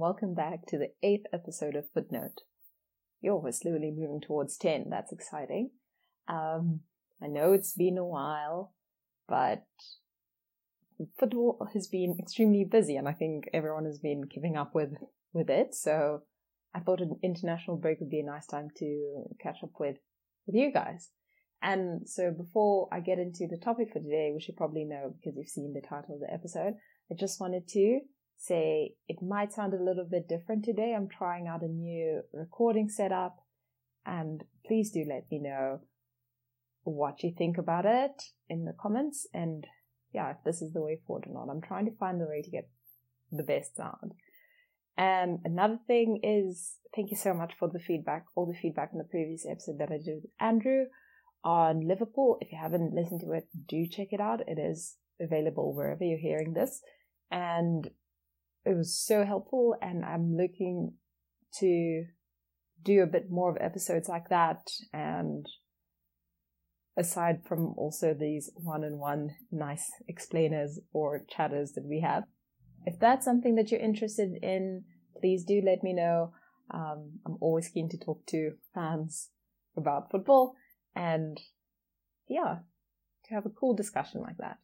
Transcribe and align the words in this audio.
Welcome 0.00 0.34
back 0.34 0.64
to 0.68 0.78
the 0.78 0.92
eighth 1.02 1.26
episode 1.32 1.74
of 1.74 1.90
Footnote. 1.92 2.42
Yo, 3.20 3.34
we're 3.34 3.50
slowly 3.50 3.90
moving 3.90 4.20
towards 4.20 4.56
10. 4.56 4.90
That's 4.90 5.10
exciting. 5.10 5.70
Um, 6.28 6.82
I 7.20 7.26
know 7.26 7.52
it's 7.52 7.72
been 7.72 7.98
a 7.98 8.06
while, 8.06 8.74
but 9.28 9.64
football 11.18 11.68
has 11.74 11.88
been 11.88 12.14
extremely 12.16 12.62
busy, 12.62 12.94
and 12.94 13.08
I 13.08 13.12
think 13.12 13.50
everyone 13.52 13.86
has 13.86 13.98
been 13.98 14.28
keeping 14.28 14.56
up 14.56 14.72
with, 14.72 14.90
with 15.32 15.50
it. 15.50 15.74
So 15.74 16.22
I 16.72 16.78
thought 16.78 17.00
an 17.00 17.18
international 17.24 17.76
break 17.76 17.98
would 17.98 18.08
be 18.08 18.20
a 18.20 18.24
nice 18.24 18.46
time 18.46 18.68
to 18.76 19.24
catch 19.42 19.64
up 19.64 19.72
with, 19.80 19.96
with 20.46 20.54
you 20.54 20.72
guys. 20.72 21.08
And 21.60 22.08
so 22.08 22.30
before 22.30 22.88
I 22.92 23.00
get 23.00 23.18
into 23.18 23.48
the 23.50 23.58
topic 23.58 23.88
for 23.92 23.98
today, 23.98 24.30
which 24.32 24.46
you 24.46 24.54
probably 24.56 24.84
know 24.84 25.16
because 25.16 25.36
you've 25.36 25.48
seen 25.48 25.74
the 25.74 25.80
title 25.80 26.14
of 26.14 26.20
the 26.20 26.32
episode, 26.32 26.74
I 27.10 27.16
just 27.18 27.40
wanted 27.40 27.66
to 27.70 27.98
say 28.38 28.94
it 29.08 29.20
might 29.20 29.52
sound 29.52 29.74
a 29.74 29.82
little 29.82 30.06
bit 30.08 30.28
different 30.28 30.64
today. 30.64 30.94
I'm 30.96 31.08
trying 31.08 31.48
out 31.48 31.62
a 31.62 31.68
new 31.68 32.22
recording 32.32 32.88
setup 32.88 33.40
and 34.06 34.44
please 34.64 34.90
do 34.92 35.04
let 35.06 35.24
me 35.30 35.40
know 35.40 35.80
what 36.84 37.22
you 37.22 37.34
think 37.36 37.58
about 37.58 37.84
it 37.84 38.22
in 38.48 38.64
the 38.64 38.74
comments 38.80 39.26
and 39.34 39.66
yeah, 40.14 40.30
if 40.30 40.36
this 40.44 40.62
is 40.62 40.72
the 40.72 40.80
way 40.80 41.00
forward 41.06 41.26
or 41.26 41.34
not. 41.34 41.52
I'm 41.52 41.60
trying 41.60 41.84
to 41.86 41.96
find 41.96 42.20
the 42.20 42.28
way 42.28 42.40
to 42.40 42.50
get 42.50 42.70
the 43.30 43.42
best 43.42 43.76
sound. 43.76 44.14
And 44.96 45.40
another 45.44 45.78
thing 45.86 46.20
is 46.22 46.76
thank 46.94 47.10
you 47.10 47.16
so 47.16 47.34
much 47.34 47.52
for 47.58 47.68
the 47.68 47.78
feedback, 47.78 48.24
all 48.34 48.46
the 48.46 48.58
feedback 48.58 48.90
in 48.92 48.98
the 48.98 49.04
previous 49.04 49.46
episode 49.50 49.78
that 49.80 49.90
I 49.90 49.98
did 49.98 50.22
with 50.22 50.30
Andrew 50.40 50.86
on 51.44 51.86
Liverpool. 51.86 52.38
If 52.40 52.52
you 52.52 52.58
haven't 52.60 52.94
listened 52.94 53.20
to 53.22 53.32
it, 53.32 53.48
do 53.66 53.86
check 53.86 54.08
it 54.12 54.20
out. 54.20 54.40
It 54.46 54.58
is 54.58 54.96
available 55.20 55.74
wherever 55.74 56.04
you're 56.04 56.18
hearing 56.18 56.54
this. 56.54 56.80
And 57.30 57.90
it 58.68 58.76
was 58.76 58.94
so 58.94 59.24
helpful 59.24 59.74
and 59.80 60.04
I'm 60.04 60.36
looking 60.36 60.92
to 61.60 62.04
do 62.84 63.02
a 63.02 63.06
bit 63.06 63.30
more 63.30 63.50
of 63.50 63.56
episodes 63.60 64.08
like 64.08 64.28
that 64.28 64.68
and 64.92 65.46
aside 66.96 67.44
from 67.46 67.74
also 67.76 68.14
these 68.14 68.50
one-on-one 68.56 69.30
nice 69.50 69.90
explainers 70.06 70.80
or 70.92 71.24
chatters 71.28 71.72
that 71.72 71.86
we 71.86 72.00
have. 72.00 72.24
If 72.84 72.98
that's 73.00 73.24
something 73.24 73.54
that 73.54 73.70
you're 73.70 73.80
interested 73.80 74.32
in 74.42 74.84
please 75.20 75.44
do 75.44 75.62
let 75.64 75.82
me 75.82 75.94
know. 75.94 76.32
Um, 76.72 77.20
i'm 77.24 77.38
always 77.40 77.68
keen 77.68 77.88
to 77.88 77.96
talk 77.98 78.26
to 78.26 78.52
fans 78.74 79.30
about 79.74 80.10
football 80.10 80.54
and 80.94 81.40
yeah 82.28 82.56
to 83.24 83.34
have 83.34 83.46
a 83.46 83.50
cool 83.58 83.74
discussion 83.74 84.20
like 84.20 84.36
that 84.36 84.58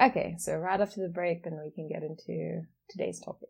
okay 0.00 0.34
so 0.38 0.56
right 0.56 0.80
after 0.80 1.00
the 1.00 1.08
break 1.08 1.44
then 1.44 1.58
we 1.64 1.70
can 1.70 1.88
get 1.88 2.02
into 2.02 2.62
today's 2.88 3.20
topic. 3.20 3.48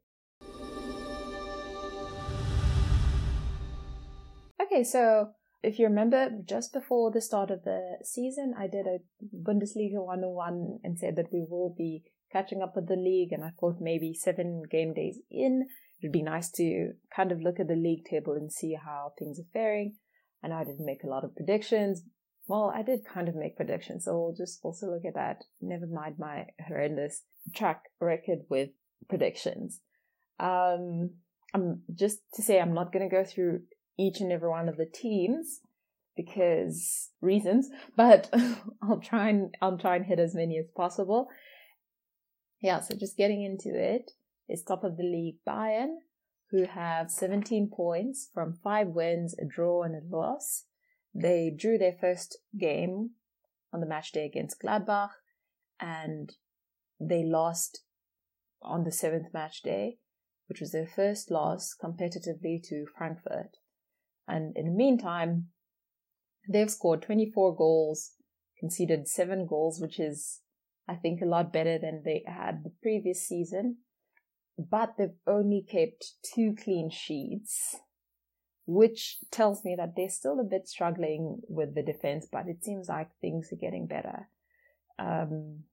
Okay, 4.77 4.85
so 4.85 5.31
if 5.63 5.79
you 5.79 5.87
remember, 5.87 6.31
just 6.45 6.73
before 6.73 7.11
the 7.11 7.21
start 7.21 7.51
of 7.51 7.65
the 7.65 7.99
season, 8.03 8.55
I 8.59 8.67
did 8.67 8.87
a 8.87 8.99
Bundesliga 9.35 10.05
101 10.05 10.81
and 10.85 10.99
said 10.99 11.17
that 11.17 11.33
we 11.33 11.47
will 11.49 11.75
be 11.77 12.03
catching 12.33 12.63
up 12.63 12.75
with 12.75 12.89
the 12.89 12.97
league. 12.97 13.33
And 13.33 13.45
I 13.45 13.51
thought 13.59 13.77
maybe 13.81 14.13
seven 14.13 14.63
game 14.71 14.93
days 14.93 15.19
in, 15.31 15.67
it'd 16.03 16.13
be 16.13 16.23
nice 16.23 16.51
to 16.53 16.93
kind 17.15 17.33
of 17.33 17.41
look 17.41 17.61
at 17.61 17.69
the 17.69 17.75
league 17.75 18.05
table 18.05 18.35
and 18.35 18.53
see 18.53 18.75
how 18.75 19.13
things 19.19 19.39
are 19.39 19.51
faring. 19.53 19.97
And 20.43 20.53
I 20.53 20.65
didn't 20.65 20.85
make 20.85 21.05
a 21.05 21.09
lot 21.09 21.25
of 21.25 21.35
predictions. 21.35 22.03
Well, 22.49 22.73
I 22.75 22.83
did 22.83 23.05
kind 23.05 23.29
of 23.29 23.35
make 23.35 23.57
predictions, 23.57 24.05
so 24.05 24.19
we'll 24.19 24.35
just 24.35 24.61
also 24.63 24.87
look 24.87 25.05
at 25.05 25.15
that. 25.15 25.45
Never 25.61 25.87
mind 25.87 26.17
my 26.19 26.47
horrendous 26.67 27.23
track 27.55 27.85
record 28.01 28.41
with 28.49 28.71
predictions. 29.09 29.81
Um, 30.39 31.11
I'm 31.55 31.83
just 31.95 32.19
to 32.35 32.43
say 32.43 32.61
I'm 32.61 32.75
not 32.75 32.93
going 32.93 33.09
to 33.09 33.15
go 33.15 33.25
through 33.25 33.63
each 33.99 34.21
and 34.21 34.31
every 34.31 34.49
one 34.49 34.69
of 34.69 34.77
the 34.77 34.87
teams 34.87 35.61
because 36.17 37.11
reasons, 37.21 37.69
but 37.97 38.33
I'll 38.83 39.01
try 39.01 39.29
and 39.29 39.55
I'll 39.61 39.79
try 39.79 39.97
and 39.97 40.07
hit 40.07 40.19
as 40.19 40.35
many 40.35 40.59
as 40.59 40.67
possible. 40.77 41.29
Yeah, 42.61 42.81
so 42.81 42.97
just 42.97 43.17
getting 43.17 43.43
into 43.43 43.79
it 43.79 44.13
is 44.49 44.63
top 44.63 44.85
of 44.85 44.97
the 44.97 45.03
league 45.03 45.39
Bayern, 45.47 45.97
who 46.51 46.65
have 46.65 47.11
17 47.11 47.71
points 47.75 48.31
from 48.33 48.59
five 48.63 48.89
wins, 48.89 49.35
a 49.39 49.45
draw, 49.45 49.83
and 49.83 49.95
a 49.95 50.17
loss. 50.17 50.65
They 51.19 51.51
drew 51.51 51.79
their 51.79 51.97
first 51.99 52.39
game 52.59 53.13
on 53.73 53.81
the 53.81 53.87
match 53.87 54.13
day 54.13 54.27
against 54.27 54.61
Gladbach, 54.61 55.13
and 55.81 56.35
they 57.01 57.25
lost 57.25 57.85
on 58.61 58.85
the 58.85 58.93
seventh 58.93 59.33
match 59.33 59.63
day, 59.63 59.99
which 60.47 60.61
was 60.61 60.73
their 60.73 60.87
first 60.87 61.31
loss 61.31 61.75
competitively 61.83 62.63
to 62.69 62.85
Frankfurt. 62.99 63.57
And 64.29 64.55
in 64.57 64.67
the 64.67 64.73
meantime, 64.73 65.49
they've 66.49 66.71
scored 66.71 67.03
24 67.03 67.57
goals, 67.57 68.13
conceded 68.61 69.09
seven 69.09 69.47
goals, 69.47 69.81
which 69.81 69.99
is, 69.99 70.41
I 70.87 70.97
think, 70.97 71.23
a 71.23 71.27
lot 71.27 71.51
better 71.51 71.79
than 71.79 72.03
they 72.05 72.25
had 72.27 72.63
the 72.63 72.73
previous 72.83 73.27
season. 73.27 73.79
But 74.59 74.95
they've 74.99 75.17
only 75.27 75.63
kept 75.67 76.13
two 76.35 76.55
clean 76.63 76.91
sheets, 76.91 77.77
which 78.67 79.19
tells 79.31 79.65
me 79.65 79.77
that 79.77 79.95
they're 79.97 80.09
still 80.09 80.41
a 80.41 80.45
bit 80.45 80.69
struggling 80.69 81.41
with 81.49 81.75
the 81.75 81.83
defense, 81.83 82.27
but 82.31 82.49
it 82.49 82.65
seems 82.65 82.89
like 82.89 83.09
things 83.21 83.53
are 83.53 83.57
getting 83.57 83.87
better. 83.87 84.29
Um, 84.99 85.65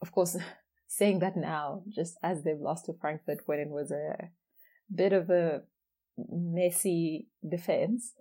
of 0.00 0.12
course, 0.12 0.36
saying 0.86 1.18
that 1.18 1.36
now, 1.36 1.82
just 1.88 2.16
as 2.22 2.44
they've 2.44 2.58
lost 2.58 2.86
to 2.86 2.94
Frankfurt 2.94 3.40
when 3.46 3.58
it 3.58 3.68
was 3.68 3.90
a 3.90 4.30
bit 4.94 5.12
of 5.12 5.28
a 5.28 5.62
messy 6.16 7.28
defense. 7.48 8.12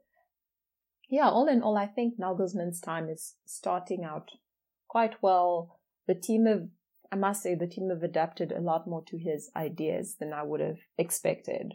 Yeah, 1.07 1.29
all 1.29 1.47
in 1.47 1.61
all, 1.61 1.77
I 1.77 1.85
think 1.85 2.19
Nagelsmann's 2.19 2.81
time 2.81 3.09
is 3.09 3.35
starting 3.45 4.03
out 4.03 4.31
quite 4.87 5.21
well. 5.21 5.79
The 6.07 6.15
team 6.15 6.47
have, 6.47 6.67
I 7.11 7.15
must 7.15 7.43
say, 7.43 7.53
the 7.53 7.67
team 7.67 7.89
have 7.89 8.01
adapted 8.01 8.51
a 8.51 8.59
lot 8.59 8.87
more 8.87 9.03
to 9.07 9.17
his 9.17 9.51
ideas 9.55 10.15
than 10.19 10.33
I 10.33 10.41
would 10.41 10.61
have 10.61 10.79
expected. 10.97 11.73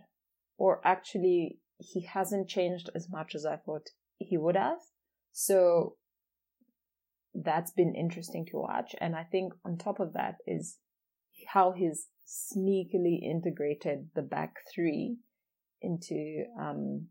Or 0.59 0.81
actually, 0.84 1.59
he 1.80 2.02
hasn't 2.02 2.48
changed 2.48 2.91
as 2.94 3.08
much 3.10 3.34
as 3.34 3.44
I 3.44 3.56
thought 3.56 3.88
he 4.18 4.36
would 4.36 4.56
have. 4.56 4.78
So 5.32 5.96
that's 7.34 7.70
been 7.70 7.94
interesting 7.94 8.46
to 8.50 8.58
watch. 8.58 8.94
And 9.00 9.16
I 9.16 9.24
think 9.24 9.52
on 9.64 9.76
top 9.76 10.00
of 10.00 10.12
that 10.14 10.36
is 10.46 10.78
how 11.48 11.72
he's 11.72 12.08
sneakily 12.26 13.22
integrated 13.22 14.10
the 14.14 14.22
back 14.22 14.56
three 14.72 15.16
into 15.82 16.44
um 16.60 17.06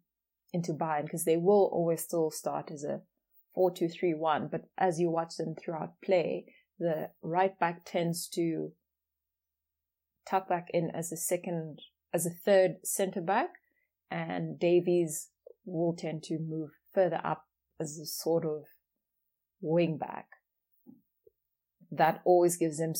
into 0.54 0.74
Bayern 0.74 1.04
because 1.04 1.26
they 1.26 1.38
will 1.38 1.70
always 1.74 2.02
still 2.02 2.32
start 2.32 2.72
as 2.72 2.84
a 2.84 3.02
four 3.54 3.72
two 3.72 3.90
three 3.90 4.14
one, 4.14 4.48
but 4.52 4.66
as 4.78 5.00
you 5.00 5.10
watch 5.10 5.36
them 5.38 5.56
throughout 5.56 5.94
play, 6.04 6.46
the 6.78 7.10
right 7.22 7.58
back 7.60 7.84
tends 7.86 8.28
to 8.30 8.72
tuck 10.30 10.48
back 10.48 10.68
in 10.74 10.92
as 10.94 11.12
a 11.12 11.18
second 11.18 11.80
as 12.14 12.26
a 12.26 12.30
third 12.30 12.78
centre 12.84 13.22
back, 13.22 13.50
and 14.12 14.60
Davies 14.60 15.30
will 15.66 15.96
tend 15.96 16.24
to 16.24 16.40
move 16.40 16.72
further 16.94 17.22
up 17.24 17.46
as 17.80 17.98
a 17.98 18.06
sort 18.06 18.46
of 18.46 18.64
wing 19.62 19.98
back. 19.98 20.28
That 21.92 22.22
always 22.26 22.58
gives 22.58 22.78
them 22.78 22.94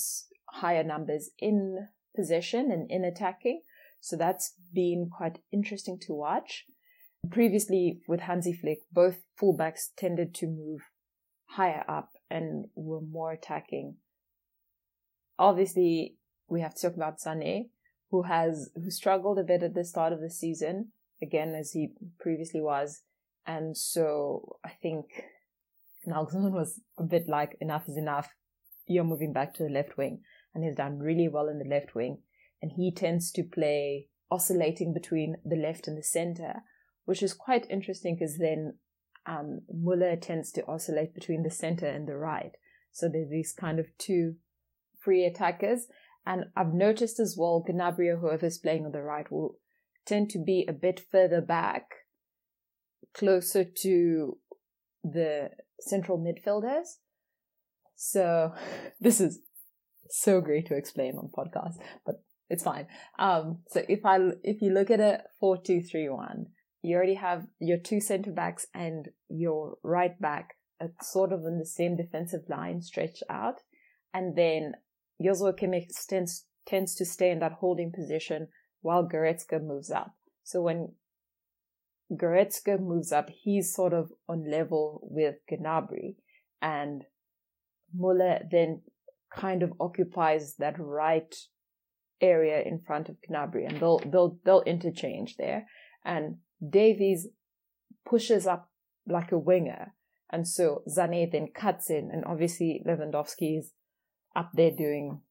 higher 0.50 0.84
numbers 0.84 1.32
in 1.40 1.88
possession 2.16 2.72
and 2.72 2.90
in 2.90 3.04
attacking. 3.04 3.62
So 4.00 4.16
that's 4.16 4.54
been 4.74 5.10
quite 5.16 5.40
interesting 5.52 6.00
to 6.02 6.14
watch. 6.14 6.66
Previously 7.30 8.02
with 8.08 8.22
Hansi 8.22 8.54
Flick, 8.54 8.80
both 8.92 9.24
fullbacks 9.40 9.90
tended 9.98 10.34
to 10.36 10.48
move 10.48 10.82
higher 11.50 11.84
up 11.88 12.12
and 12.30 12.66
were 12.76 13.02
more 13.02 13.32
attacking. 13.32 13.98
Obviously, 15.38 16.16
we 16.48 16.62
have 16.62 16.76
to 16.76 16.82
talk 16.82 16.96
about 16.96 17.20
Sané, 17.20 17.70
who 18.12 18.24
has 18.24 18.72
who 18.76 18.90
struggled 18.90 19.38
a 19.38 19.44
bit 19.44 19.64
at 19.64 19.74
the 19.74 19.84
start 19.84 20.14
of 20.14 20.22
the 20.22 20.30
season, 20.30 20.92
again 21.22 21.56
as 21.56 21.72
he 21.72 21.94
previously 22.20 22.62
was, 22.62 23.02
and 23.46 23.76
so 23.76 24.58
I 24.64 24.70
think 24.70 25.06
Nagelsmann 26.08 26.52
was 26.52 26.82
a 26.98 27.04
bit 27.04 27.28
like 27.28 27.58
enough 27.60 27.88
is 27.88 27.98
enough. 27.98 28.30
You're 28.88 29.04
moving 29.04 29.34
back 29.34 29.54
to 29.56 29.64
the 29.64 29.70
left 29.70 29.98
wing 29.98 30.22
and 30.54 30.64
he's 30.64 30.76
done 30.76 31.00
really 31.00 31.28
well 31.28 31.48
in 31.48 31.60
the 31.60 31.66
left 31.66 31.96
wing. 31.96 32.20
And 32.62 32.72
he 32.76 32.92
tends 32.92 33.32
to 33.32 33.44
play 33.44 34.08
oscillating 34.32 34.94
between 34.94 35.38
the 35.46 35.56
left 35.56 35.88
and 35.88 35.98
the 35.98 36.04
center, 36.04 36.64
which 37.06 37.24
is 37.24 37.34
quite 37.34 37.70
interesting 37.70 38.16
because 38.16 38.38
then 38.38 38.78
um, 39.26 39.62
Muller 39.72 40.16
tends 40.16 40.52
to 40.54 40.66
oscillate 40.66 41.14
between 41.14 41.44
the 41.44 41.52
center 41.52 41.88
and 41.88 42.08
the 42.08 42.18
right. 42.18 42.52
So 42.92 43.08
there's 43.08 43.30
these 43.30 43.54
kind 43.54 43.80
of 43.80 43.88
two 43.98 44.36
free 45.00 45.26
attackers. 45.26 45.88
And 46.26 46.46
I've 46.56 46.74
noticed 46.74 47.20
as 47.20 47.36
well, 47.38 47.64
Gnabry, 47.68 48.20
whoever's 48.20 48.58
playing 48.58 48.86
on 48.86 48.92
the 48.92 49.02
right, 49.02 49.32
will 49.32 49.56
tend 50.10 50.30
to 50.32 50.40
be 50.40 50.66
a 50.68 50.74
bit 50.74 51.00
further 51.12 51.40
back, 51.40 51.84
closer 53.14 53.64
to 53.64 54.38
the 55.04 55.52
central 55.80 56.18
midfielders. 56.18 56.98
So 57.96 58.54
this 59.00 59.22
is 59.22 59.40
so 60.10 60.42
great 60.42 60.66
to 60.68 60.76
explain 60.76 61.16
on 61.16 61.30
podcast, 61.30 61.76
but 62.06 62.24
it's 62.50 62.64
fine. 62.64 62.88
Um, 63.20 63.60
so 63.68 63.84
if 63.88 64.04
I 64.04 64.18
if 64.44 64.62
you 64.62 64.74
look 64.74 64.90
at 64.90 65.00
a 65.00 65.22
four 65.40 65.58
two 65.62 65.82
three 65.82 66.10
one, 66.10 66.48
you 66.82 66.96
already 66.96 67.16
have 67.16 67.46
your 67.60 67.78
two 67.78 68.02
centre 68.02 68.32
backs 68.32 68.66
and 68.74 69.10
your 69.30 69.78
right 69.84 70.20
back 70.20 70.56
sort 71.02 71.32
of 71.32 71.42
on 71.42 71.60
the 71.60 71.66
same 71.66 71.96
defensive 71.96 72.42
line 72.50 72.82
stretched 72.82 73.22
out, 73.30 73.62
and 74.14 74.36
then 74.36 74.74
Joshua 75.24 75.54
Kimmich 75.54 75.92
tends 76.08 76.46
tends 76.68 76.96
to 76.96 77.06
stay 77.06 77.30
in 77.30 77.40
that 77.40 77.54
holding 77.54 77.92
position 77.92 78.48
while 78.82 79.08
Goretzka 79.08 79.62
moves 79.62 79.92
up. 79.92 80.16
So 80.44 80.62
when 80.62 80.94
Goretzka 82.12 82.80
moves 82.80 83.12
up, 83.12 83.30
he's 83.30 83.74
sort 83.74 83.94
of 83.94 84.12
on 84.28 84.50
level 84.50 85.02
with 85.04 85.36
Gnabry, 85.52 86.16
and 86.62 87.06
Muller 87.94 88.40
then 88.52 88.82
kind 89.36 89.62
of 89.62 89.74
occupies 89.80 90.56
that 90.58 90.80
right 90.80 91.36
area 92.22 92.62
in 92.62 92.80
front 92.80 93.10
of 93.10 93.18
Gnabry, 93.30 93.68
and 93.68 93.80
they'll 93.80 94.00
they'll 94.00 94.40
they'll 94.44 94.62
interchange 94.62 95.38
there. 95.38 95.68
And 96.04 96.38
Davies 96.68 97.28
pushes 98.06 98.48
up 98.48 98.72
like 99.08 99.32
a 99.32 99.38
winger, 99.38 99.94
and 100.32 100.48
so 100.48 100.84
Sané 100.88 101.32
then 101.32 101.50
cuts 101.54 101.90
in, 101.90 102.10
and 102.12 102.26
obviously 102.26 102.84
Lewandowski 102.88 103.60
is 103.60 103.74
up 104.36 104.52
there 104.54 104.72
doing 104.72 105.22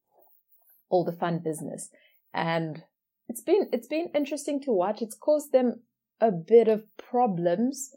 all 0.88 1.04
the 1.04 1.12
fun 1.12 1.40
business. 1.44 1.90
And 2.32 2.84
it's 3.28 3.42
been 3.42 3.68
it's 3.72 3.86
been 3.86 4.10
interesting 4.14 4.60
to 4.62 4.72
watch. 4.72 5.02
It's 5.02 5.16
caused 5.16 5.52
them 5.52 5.82
a 6.20 6.30
bit 6.30 6.68
of 6.68 6.84
problems 6.96 7.94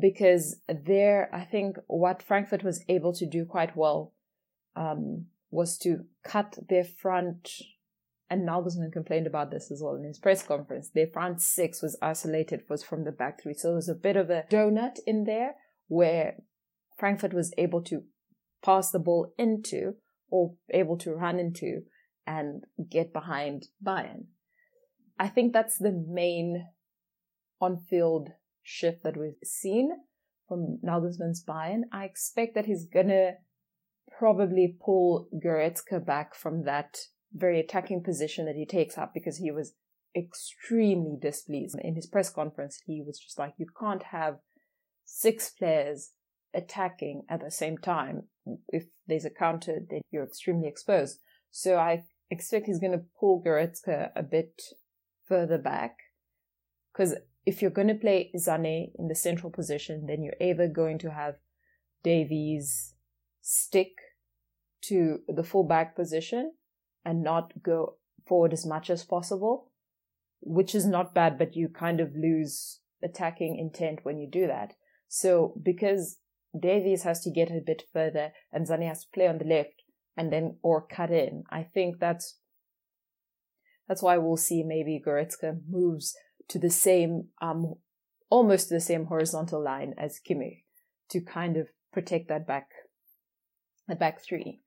because 0.00 0.60
there, 0.68 1.30
I 1.32 1.44
think 1.44 1.76
what 1.86 2.22
Frankfurt 2.22 2.62
was 2.62 2.84
able 2.88 3.12
to 3.14 3.26
do 3.26 3.44
quite 3.44 3.76
well 3.76 4.12
um, 4.76 5.26
was 5.50 5.78
to 5.78 6.04
cut 6.22 6.58
their 6.68 6.84
front. 6.84 7.50
And 8.30 8.46
Nagelsmann 8.46 8.92
complained 8.92 9.26
about 9.26 9.50
this 9.50 9.70
as 9.70 9.80
well 9.82 9.96
in 9.96 10.04
his 10.04 10.18
press 10.18 10.42
conference. 10.42 10.90
Their 10.90 11.06
front 11.06 11.40
six 11.40 11.80
was 11.80 11.98
isolated 12.02 12.64
was 12.68 12.84
from 12.84 13.04
the 13.04 13.12
back 13.12 13.42
three, 13.42 13.54
so 13.54 13.68
there 13.68 13.76
was 13.76 13.88
a 13.88 13.94
bit 13.94 14.16
of 14.16 14.28
a 14.28 14.44
donut 14.50 14.98
in 15.06 15.24
there 15.24 15.54
where 15.86 16.36
Frankfurt 16.98 17.32
was 17.32 17.54
able 17.56 17.82
to 17.84 18.02
pass 18.62 18.90
the 18.90 18.98
ball 18.98 19.32
into 19.38 19.94
or 20.30 20.56
able 20.68 20.98
to 20.98 21.14
run 21.14 21.38
into 21.38 21.84
and 22.28 22.64
get 22.90 23.10
behind 23.10 23.68
Bayern. 23.82 24.26
I 25.18 25.28
think 25.28 25.52
that's 25.52 25.78
the 25.78 25.92
main 25.92 26.66
on 27.58 27.78
field 27.78 28.28
shift 28.62 29.02
that 29.02 29.16
we've 29.16 29.42
seen 29.42 29.90
from 30.46 30.78
Nagelsmann's 30.84 31.42
Bayern. 31.42 31.82
I 31.90 32.04
expect 32.04 32.54
that 32.54 32.66
he's 32.66 32.84
gonna 32.84 33.32
probably 34.18 34.76
pull 34.78 35.28
Goretzka 35.42 36.04
back 36.04 36.34
from 36.34 36.64
that 36.64 36.98
very 37.32 37.60
attacking 37.60 38.02
position 38.02 38.44
that 38.44 38.56
he 38.56 38.66
takes 38.66 38.98
up 38.98 39.12
because 39.14 39.38
he 39.38 39.50
was 39.50 39.72
extremely 40.14 41.16
displeased. 41.20 41.78
In 41.80 41.94
his 41.94 42.06
press 42.06 42.30
conference, 42.30 42.82
he 42.86 43.02
was 43.04 43.18
just 43.18 43.38
like, 43.38 43.54
you 43.56 43.66
can't 43.80 44.02
have 44.02 44.36
six 45.04 45.50
players 45.50 46.12
attacking 46.54 47.22
at 47.28 47.40
the 47.40 47.50
same 47.50 47.78
time. 47.78 48.24
If 48.68 48.84
there's 49.06 49.24
a 49.24 49.30
counter, 49.30 49.80
then 49.88 50.02
you're 50.10 50.24
extremely 50.24 50.68
exposed. 50.68 51.20
So 51.50 51.78
I 51.78 52.04
expect 52.30 52.66
he's 52.66 52.80
going 52.80 52.92
to 52.92 53.04
pull 53.18 53.42
Goretzka 53.42 54.10
a 54.14 54.22
bit 54.22 54.62
further 55.26 55.58
back 55.58 55.96
because 56.92 57.14
if 57.46 57.62
you're 57.62 57.70
going 57.70 57.88
to 57.88 57.94
play 57.94 58.30
Sané 58.36 58.90
in 58.98 59.08
the 59.08 59.14
central 59.14 59.50
position, 59.50 60.06
then 60.06 60.22
you're 60.22 60.34
either 60.40 60.68
going 60.68 60.98
to 60.98 61.10
have 61.10 61.36
Davies 62.02 62.94
stick 63.40 63.92
to 64.82 65.20
the 65.28 65.44
full 65.44 65.64
back 65.64 65.96
position 65.96 66.52
and 67.04 67.22
not 67.22 67.62
go 67.62 67.94
forward 68.26 68.52
as 68.52 68.66
much 68.66 68.90
as 68.90 69.04
possible, 69.04 69.70
which 70.40 70.74
is 70.74 70.86
not 70.86 71.14
bad, 71.14 71.38
but 71.38 71.56
you 71.56 71.68
kind 71.68 72.00
of 72.00 72.14
lose 72.14 72.80
attacking 73.02 73.56
intent 73.56 74.00
when 74.02 74.18
you 74.18 74.28
do 74.28 74.46
that. 74.46 74.74
So 75.08 75.54
because 75.62 76.18
Davies 76.58 77.04
has 77.04 77.20
to 77.22 77.30
get 77.30 77.50
a 77.50 77.62
bit 77.64 77.84
further 77.92 78.32
and 78.52 78.66
Sané 78.66 78.88
has 78.88 79.04
to 79.04 79.10
play 79.14 79.26
on 79.26 79.38
the 79.38 79.44
left 79.44 79.82
and 80.18 80.32
then 80.32 80.56
or 80.62 80.86
cut 80.86 81.10
in, 81.10 81.44
I 81.50 81.62
think 81.62 81.98
that's 81.98 82.36
that's 83.88 84.02
why 84.02 84.18
we'll 84.18 84.36
see 84.36 84.62
maybe 84.62 85.02
Goretzka 85.04 85.60
moves 85.66 86.14
to 86.48 86.58
the 86.58 86.70
same, 86.70 87.28
um, 87.40 87.74
almost 88.28 88.68
the 88.68 88.80
same 88.80 89.06
horizontal 89.06 89.62
line 89.62 89.94
as 89.96 90.20
Kimmich 90.20 90.64
to 91.08 91.20
kind 91.20 91.56
of 91.56 91.68
protect 91.92 92.28
that 92.28 92.46
back, 92.46 92.68
the 93.86 93.94
back 93.94 94.20
three. 94.20 94.60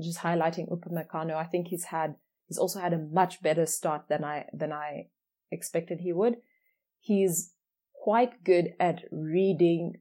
Just 0.00 0.20
highlighting 0.20 0.70
Upamecano, 0.70 1.34
I 1.34 1.44
think 1.44 1.68
he's 1.68 1.86
had, 1.86 2.14
he's 2.46 2.58
also 2.58 2.78
had 2.78 2.92
a 2.92 2.98
much 2.98 3.42
better 3.42 3.66
start 3.66 4.04
than 4.08 4.22
I, 4.22 4.44
than 4.52 4.72
I 4.72 5.08
expected 5.50 6.00
he 6.00 6.12
would. 6.12 6.36
He's 7.00 7.52
quite 7.94 8.44
good 8.44 8.74
at 8.78 9.02
reading 9.10 9.94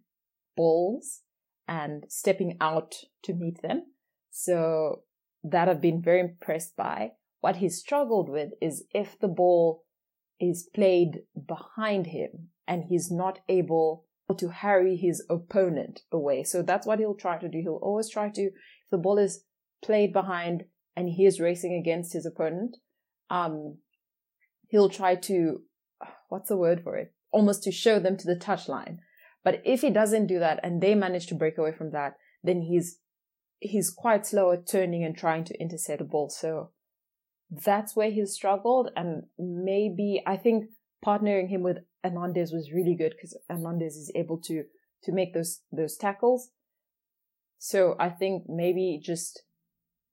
balls 0.56 1.22
and 1.68 2.06
stepping 2.10 2.58
out 2.62 2.96
to 3.24 3.34
meet 3.34 3.64
them. 3.64 3.88
So 4.40 5.02
that 5.44 5.68
I've 5.68 5.82
been 5.82 6.00
very 6.00 6.20
impressed 6.20 6.76
by. 6.76 7.14
What 7.40 7.56
he 7.56 7.70
struggled 7.70 8.30
with 8.30 8.52
is 8.62 8.86
if 8.94 9.18
the 9.20 9.28
ball 9.28 9.84
is 10.40 10.70
played 10.76 11.22
behind 11.48 12.06
him 12.08 12.50
and 12.68 12.84
he's 12.84 13.10
not 13.10 13.40
able 13.50 14.06
to 14.38 14.50
harry 14.50 14.96
his 14.96 15.26
opponent 15.28 16.02
away. 16.12 16.44
So 16.44 16.62
that's 16.62 16.86
what 16.86 17.00
he'll 17.00 17.16
try 17.16 17.40
to 17.40 17.50
do. 17.50 17.62
He'll 17.64 17.80
always 17.82 18.12
try 18.12 18.30
to, 18.30 18.42
if 18.44 18.90
the 18.92 19.00
ball 19.00 19.18
is 19.18 19.44
played 19.84 20.14
behind 20.14 20.66
and 20.96 21.10
he 21.10 21.26
is 21.26 21.40
racing 21.40 21.74
against 21.74 22.14
his 22.14 22.26
opponent, 22.28 22.78
um, 23.32 23.78
he'll 24.68 24.90
try 24.90 25.16
to, 25.16 25.62
what's 26.30 26.50
the 26.50 26.58
word 26.58 26.84
for 26.84 26.96
it? 26.96 27.12
Almost 27.32 27.64
to 27.64 27.72
show 27.72 28.00
them 28.00 28.18
to 28.18 28.28
the 28.28 28.40
touchline. 28.40 28.98
But 29.44 29.64
if 29.66 29.82
he 29.82 29.90
doesn't 29.90 30.28
do 30.28 30.38
that 30.38 30.60
and 30.62 30.80
they 30.80 30.94
manage 30.94 31.26
to 31.28 31.36
break 31.36 31.58
away 31.58 31.72
from 31.72 31.90
that, 31.92 32.18
then 32.44 32.62
he's, 32.62 33.00
he's 33.60 33.90
quite 33.90 34.26
slow 34.26 34.52
at 34.52 34.68
turning 34.68 35.04
and 35.04 35.18
trying 35.18 35.44
to 35.46 35.60
intercept 35.60 36.02
a 36.02 36.06
ball. 36.06 36.30
So 36.30 36.72
that's 37.50 37.96
where 37.96 38.12
he's 38.12 38.34
struggled. 38.34 38.90
And 38.96 39.24
maybe 39.38 40.22
I 40.26 40.38
think 40.38 40.66
partnering 41.06 41.50
him 41.50 41.64
with 41.64 41.78
Hernandez 42.04 42.52
was 42.52 42.72
really 42.72 42.96
good 42.96 43.14
because 43.16 43.38
Hernandez 43.50 43.96
is 43.96 44.12
able 44.16 44.40
to 44.42 44.64
to 45.04 45.12
make 45.12 45.34
those 45.34 45.62
those 45.72 45.96
tackles. 45.98 46.50
So 47.60 47.96
I 48.00 48.10
think 48.10 48.44
maybe 48.48 49.00
just 49.04 49.44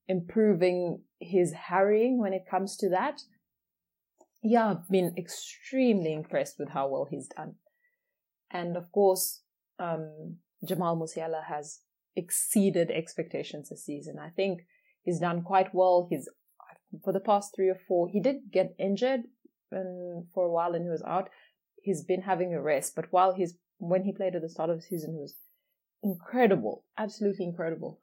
improving 0.08 1.02
his 1.20 1.52
harrying 1.52 2.20
when 2.20 2.32
it 2.32 2.44
comes 2.50 2.76
to 2.78 2.88
that. 2.90 3.22
Yeah, 4.42 4.70
I've 4.70 4.88
been 4.90 5.14
extremely 5.16 6.12
impressed 6.12 6.56
with 6.58 6.70
how 6.70 6.88
well 6.88 7.06
he's 7.10 7.28
done. 7.28 7.54
And 8.50 8.76
of 8.76 8.92
course, 8.92 9.42
um, 9.78 10.36
Jamal 10.66 10.96
Musiala 10.96 11.44
has 11.46 11.80
exceeded 12.16 12.90
expectations 12.90 13.68
this 13.68 13.84
season. 13.84 14.18
I 14.18 14.30
think 14.30 14.60
he's 15.02 15.20
done 15.20 15.42
quite 15.42 15.74
well. 15.74 16.06
He's 16.10 16.28
for 17.02 17.12
the 17.12 17.20
past 17.20 17.52
three 17.54 17.68
or 17.68 17.78
four, 17.88 18.08
he 18.08 18.20
did 18.20 18.52
get 18.52 18.74
injured 18.78 19.22
and 19.72 20.26
for 20.32 20.46
a 20.46 20.52
while 20.52 20.74
and 20.74 20.84
he 20.84 20.90
was 20.90 21.02
out. 21.06 21.28
He's 21.82 22.04
been 22.04 22.22
having 22.22 22.54
a 22.54 22.62
rest, 22.62 22.94
but 22.94 23.06
while 23.10 23.34
he's 23.34 23.54
when 23.78 24.04
he 24.04 24.12
played 24.12 24.34
at 24.34 24.42
the 24.42 24.48
start 24.48 24.70
of 24.70 24.76
the 24.76 24.82
season, 24.82 25.12
he 25.12 25.20
was 25.20 25.34
incredible, 26.02 26.84
absolutely 26.96 27.44
incredible. 27.44 28.00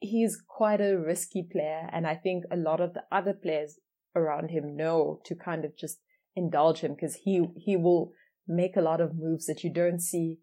He's 0.00 0.40
quite 0.46 0.80
a 0.80 0.96
risky 0.96 1.46
player, 1.50 1.88
and 1.92 2.06
I 2.06 2.14
think 2.14 2.44
a 2.50 2.56
lot 2.56 2.80
of 2.80 2.94
the 2.94 3.04
other 3.10 3.34
players 3.34 3.78
around 4.14 4.50
him 4.50 4.76
know 4.76 5.20
to 5.24 5.34
kind 5.34 5.64
of 5.64 5.76
just 5.76 5.98
indulge 6.34 6.80
him 6.80 6.94
because 6.94 7.16
he 7.24 7.44
he 7.56 7.76
will 7.76 8.12
make 8.48 8.76
a 8.76 8.82
lot 8.82 9.00
of 9.00 9.16
moves 9.16 9.46
that 9.46 9.62
you 9.62 9.72
don't 9.72 10.00
see 10.00 10.38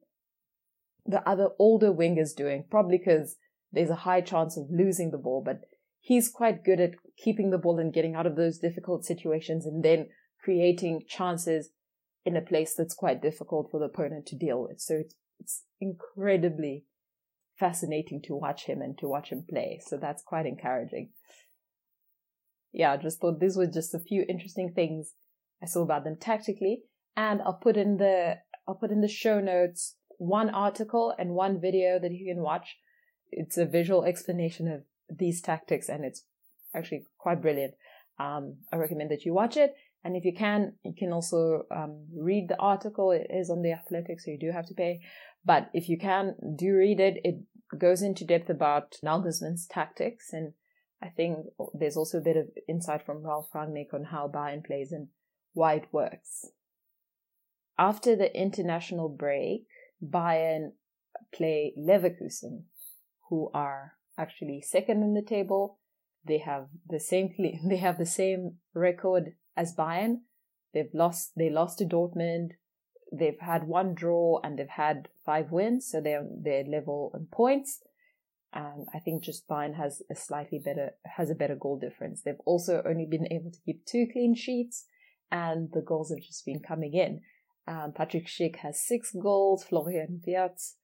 the 1.09 1.27
other 1.27 1.49
older 1.57 1.91
wing 1.91 2.17
is 2.17 2.33
doing, 2.33 2.65
probably 2.69 2.99
because 2.99 3.35
there's 3.71 3.89
a 3.89 3.95
high 3.95 4.21
chance 4.21 4.55
of 4.57 4.67
losing 4.69 5.09
the 5.09 5.17
ball, 5.17 5.41
but 5.43 5.61
he's 5.99 6.29
quite 6.29 6.63
good 6.63 6.79
at 6.79 6.91
keeping 7.17 7.49
the 7.49 7.57
ball 7.57 7.79
and 7.79 7.93
getting 7.93 8.13
out 8.13 8.27
of 8.27 8.35
those 8.35 8.59
difficult 8.59 9.03
situations 9.03 9.65
and 9.65 9.83
then 9.83 10.07
creating 10.43 11.01
chances 11.07 11.71
in 12.25 12.37
a 12.37 12.41
place 12.41 12.75
that's 12.77 12.93
quite 12.93 13.23
difficult 13.23 13.69
for 13.71 13.79
the 13.79 13.87
opponent 13.87 14.27
to 14.27 14.35
deal 14.35 14.61
with. 14.61 14.79
So 14.79 14.95
it's, 14.95 15.15
it's 15.39 15.63
incredibly 15.81 16.85
fascinating 17.57 18.21
to 18.25 18.35
watch 18.35 18.65
him 18.65 18.81
and 18.81 18.95
to 18.99 19.07
watch 19.07 19.29
him 19.29 19.43
play. 19.49 19.81
So 19.83 19.97
that's 19.97 20.21
quite 20.21 20.45
encouraging. 20.45 21.09
Yeah, 22.71 22.93
I 22.93 22.97
just 22.97 23.19
thought 23.19 23.39
these 23.39 23.57
were 23.57 23.65
just 23.65 23.95
a 23.95 23.99
few 23.99 24.25
interesting 24.29 24.73
things 24.75 25.13
I 25.61 25.65
saw 25.65 25.81
about 25.81 26.03
them 26.03 26.17
tactically. 26.19 26.83
And 27.17 27.41
I'll 27.41 27.59
put 27.61 27.77
in 27.77 27.97
the, 27.97 28.35
I'll 28.67 28.75
put 28.75 28.91
in 28.91 29.01
the 29.01 29.07
show 29.07 29.39
notes 29.39 29.95
one 30.19 30.51
article 30.51 31.15
and 31.17 31.31
one 31.31 31.59
video 31.59 31.97
that 31.97 32.11
you 32.11 32.31
can 32.31 32.43
watch. 32.43 32.77
It's 33.31 33.57
a 33.57 33.65
visual 33.65 34.03
explanation 34.05 34.67
of 34.67 34.83
these 35.09 35.41
tactics 35.41 35.89
and 35.89 36.05
it's 36.05 36.23
actually 36.75 37.05
quite 37.17 37.41
brilliant. 37.41 37.73
Um, 38.19 38.57
I 38.71 38.75
recommend 38.75 39.09
that 39.09 39.25
you 39.25 39.33
watch 39.33 39.57
it. 39.57 39.73
And 40.03 40.15
if 40.15 40.23
you 40.23 40.33
can, 40.33 40.73
you 40.83 40.93
can 40.97 41.11
also 41.11 41.65
um, 41.71 42.05
read 42.15 42.49
the 42.49 42.59
article. 42.59 43.11
It 43.11 43.27
is 43.29 43.49
on 43.49 43.63
the 43.63 43.73
Athletic, 43.73 44.19
so 44.19 44.31
you 44.31 44.39
do 44.39 44.51
have 44.51 44.67
to 44.67 44.73
pay. 44.73 45.01
But 45.43 45.69
if 45.73 45.89
you 45.89 45.97
can, 45.97 46.35
do 46.55 46.75
read 46.75 46.99
it. 46.99 47.19
It 47.23 47.39
goes 47.77 48.01
into 48.01 48.25
depth 48.25 48.49
about 48.49 48.97
Nagelsmann's 49.03 49.67
tactics 49.67 50.31
and 50.31 50.53
I 51.01 51.07
think 51.07 51.47
there's 51.73 51.95
also 51.95 52.17
a 52.17 52.21
bit 52.21 52.35
of 52.35 52.49
insight 52.67 53.05
from 53.05 53.23
Ralph 53.23 53.49
Rangnick 53.53 53.93
on 53.93 54.05
how 54.05 54.27
Bayern 54.27 54.65
plays 54.65 54.91
and 54.91 55.07
why 55.53 55.75
it 55.75 55.87
works. 55.91 56.47
After 57.77 58.15
the 58.15 58.35
international 58.37 59.07
break, 59.07 59.65
Bayern 60.03 60.73
play 61.33 61.73
Leverkusen, 61.77 62.63
who 63.29 63.49
are 63.53 63.93
actually 64.17 64.61
second 64.61 65.03
in 65.03 65.13
the 65.13 65.21
table. 65.21 65.79
They 66.25 66.39
have 66.39 66.67
the 66.87 66.99
same 66.99 67.33
they 67.69 67.77
have 67.77 67.97
the 67.97 68.05
same 68.05 68.57
record 68.73 69.33
as 69.55 69.75
Bayern. 69.75 70.21
They've 70.73 70.93
lost 70.93 71.31
they 71.35 71.49
lost 71.49 71.79
to 71.79 71.85
Dortmund. 71.85 72.51
They've 73.11 73.39
had 73.39 73.63
one 73.63 73.95
draw 73.95 74.39
and 74.43 74.59
they've 74.59 74.67
had 74.67 75.09
five 75.25 75.51
wins, 75.51 75.89
so 75.89 75.99
they're 76.01 76.27
they're 76.43 76.63
level 76.63 77.11
on 77.13 77.27
points. 77.31 77.81
I 78.51 78.99
think 78.99 79.23
just 79.23 79.47
Bayern 79.47 79.75
has 79.75 80.01
a 80.09 80.15
slightly 80.15 80.59
better 80.59 80.91
has 81.05 81.29
a 81.29 81.35
better 81.35 81.55
goal 81.55 81.77
difference. 81.77 82.21
They've 82.21 82.39
also 82.45 82.81
only 82.85 83.05
been 83.05 83.31
able 83.31 83.51
to 83.51 83.59
keep 83.65 83.85
two 83.85 84.07
clean 84.11 84.35
sheets, 84.35 84.85
and 85.31 85.69
the 85.71 85.81
goals 85.81 86.09
have 86.09 86.19
just 86.19 86.45
been 86.45 86.61
coming 86.61 86.93
in. 86.93 87.21
Um, 87.67 87.93
Patrick 87.95 88.27
Schick 88.27 88.57
has 88.57 88.81
six 88.81 89.11
goals. 89.13 89.63
Florian 89.63 90.21
Wirtz 90.25 90.75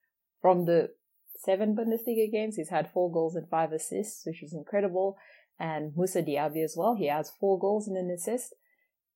from 0.42 0.66
the 0.66 0.92
seven 1.38 1.76
Bundesliga 1.76 2.32
games, 2.32 2.56
he's 2.56 2.70
had 2.70 2.92
four 2.92 3.12
goals 3.12 3.36
and 3.36 3.50
five 3.50 3.72
assists, 3.72 4.26
which 4.26 4.44
is 4.44 4.54
incredible. 4.54 5.18
And 5.60 5.94
Moussa 5.96 6.22
Diaby 6.22 6.64
as 6.64 6.76
well. 6.78 6.96
He 6.96 7.08
has 7.08 7.32
four 7.40 7.58
goals 7.58 7.88
and 7.88 7.98
an 7.98 8.12
assist. 8.12 8.54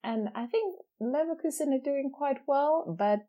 And 0.04 0.30
I 0.34 0.46
think 0.46 0.76
Leverkusen 1.02 1.74
are 1.74 1.84
doing 1.84 2.12
quite 2.14 2.40
well, 2.48 2.96
but 2.98 3.26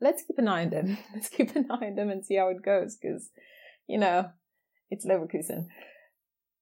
let's 0.00 0.22
keep 0.22 0.38
an 0.38 0.48
eye 0.48 0.64
on 0.64 0.70
them. 0.70 0.98
Let's 1.14 1.28
keep 1.28 1.54
an 1.54 1.70
eye 1.70 1.86
on 1.86 1.94
them 1.96 2.10
and 2.10 2.24
see 2.24 2.36
how 2.36 2.48
it 2.48 2.62
goes, 2.62 2.96
because, 2.96 3.30
you 3.86 3.98
know, 3.98 4.30
it's 4.90 5.06
Leverkusen. 5.06 5.66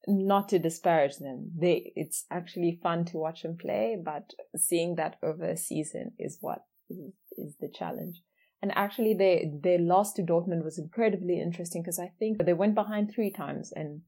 Not 0.09 0.49
to 0.49 0.59
disparage 0.59 1.19
them. 1.19 1.53
They, 1.57 1.93
it's 1.95 2.25
actually 2.31 2.81
fun 2.83 3.05
to 3.07 3.19
watch 3.19 3.43
them 3.43 3.57
play, 3.57 3.97
but 4.05 4.33
seeing 4.57 4.97
that 4.97 5.17
over 5.23 5.45
a 5.45 5.57
season 5.57 6.13
is 6.19 6.39
what 6.41 6.65
is, 6.91 7.13
is 7.37 7.57
the 7.61 7.69
challenge. 7.69 8.23
And 8.61 8.73
actually, 8.77 9.15
they 9.15 9.51
their 9.61 9.79
loss 9.79 10.13
to 10.15 10.23
Dortmund 10.23 10.65
was 10.65 10.79
incredibly 10.79 11.41
interesting 11.41 11.83
because 11.83 11.99
I 11.99 12.13
think 12.19 12.45
they 12.45 12.53
went 12.53 12.77
behind 12.77 13.11
three 13.11 13.31
times 13.31 13.73
and 13.75 14.03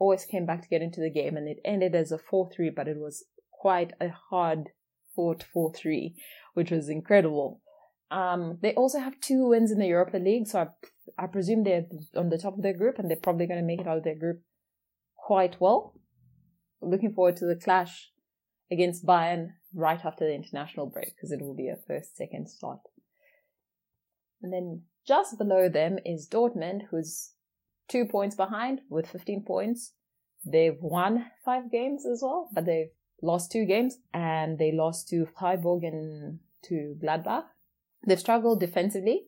always 0.00 0.24
came 0.24 0.46
back 0.46 0.62
to 0.62 0.68
get 0.68 0.82
into 0.82 1.00
the 1.00 1.10
game, 1.10 1.36
and 1.36 1.46
it 1.46 1.60
ended 1.64 1.94
as 1.94 2.10
a 2.10 2.18
four-three, 2.18 2.70
but 2.70 2.88
it 2.88 2.96
was 2.98 3.24
quite 3.52 3.92
a 4.00 4.08
hard 4.30 4.70
fought 5.14 5.44
four-three, 5.52 6.14
which 6.54 6.70
was 6.70 6.88
incredible. 6.88 7.60
Um, 8.10 8.58
they 8.62 8.74
also 8.74 8.98
have 8.98 9.20
two 9.20 9.46
wins 9.46 9.70
in 9.70 9.78
the 9.78 9.86
Europa 9.86 10.16
League, 10.16 10.48
so 10.48 10.60
I, 11.18 11.24
I 11.24 11.26
presume 11.28 11.62
they're 11.62 11.86
on 12.16 12.30
the 12.30 12.38
top 12.38 12.56
of 12.56 12.62
their 12.62 12.76
group, 12.76 12.98
and 12.98 13.08
they're 13.08 13.16
probably 13.16 13.46
going 13.46 13.60
to 13.60 13.66
make 13.66 13.80
it 13.80 13.86
out 13.86 13.98
of 13.98 14.04
their 14.04 14.18
group 14.18 14.40
quite 15.16 15.60
well. 15.60 15.94
Looking 16.82 17.12
forward 17.12 17.36
to 17.36 17.46
the 17.46 17.60
clash 17.62 18.10
against 18.70 19.06
Bayern 19.06 19.50
right 19.74 20.04
after 20.04 20.24
the 20.24 20.34
international 20.34 20.86
break 20.86 21.14
because 21.14 21.32
it 21.32 21.40
will 21.40 21.54
be 21.54 21.68
a 21.68 21.78
first 21.86 22.16
second 22.16 22.48
slot. 22.48 22.80
And 24.42 24.52
then 24.52 24.82
just 25.06 25.38
below 25.38 25.68
them 25.68 25.98
is 26.04 26.28
Dortmund, 26.28 26.82
who's 26.90 27.32
two 27.88 28.04
points 28.06 28.36
behind 28.36 28.80
with 28.88 29.08
15 29.08 29.44
points. 29.46 29.92
They've 30.44 30.78
won 30.80 31.26
five 31.44 31.70
games 31.70 32.06
as 32.06 32.20
well, 32.22 32.48
but 32.52 32.64
they've 32.64 32.92
lost 33.22 33.52
two 33.52 33.66
games 33.66 33.98
and 34.14 34.58
they 34.58 34.72
lost 34.72 35.08
to 35.08 35.26
Freiburg 35.38 35.84
and 35.84 36.38
to 36.64 36.96
Gladbach. 37.02 37.44
They've 38.06 38.18
struggled 38.18 38.60
defensively 38.60 39.26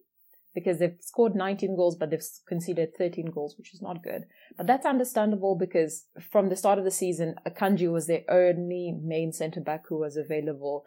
because 0.54 0.78
they've 0.78 0.96
scored 1.00 1.34
19 1.34 1.76
goals, 1.76 1.96
but 1.96 2.10
they've 2.10 2.24
conceded 2.46 2.96
13 2.96 3.26
goals, 3.26 3.56
which 3.56 3.72
is 3.72 3.80
not 3.80 4.02
good. 4.02 4.24
But 4.56 4.66
that's 4.66 4.86
understandable 4.86 5.56
because 5.56 6.06
from 6.30 6.48
the 6.48 6.56
start 6.56 6.78
of 6.78 6.84
the 6.84 6.90
season, 6.90 7.36
Akanji 7.46 7.90
was 7.90 8.06
their 8.06 8.22
only 8.28 8.94
main 9.02 9.32
centre 9.32 9.60
back 9.60 9.84
who 9.88 9.98
was 9.98 10.16
available 10.16 10.84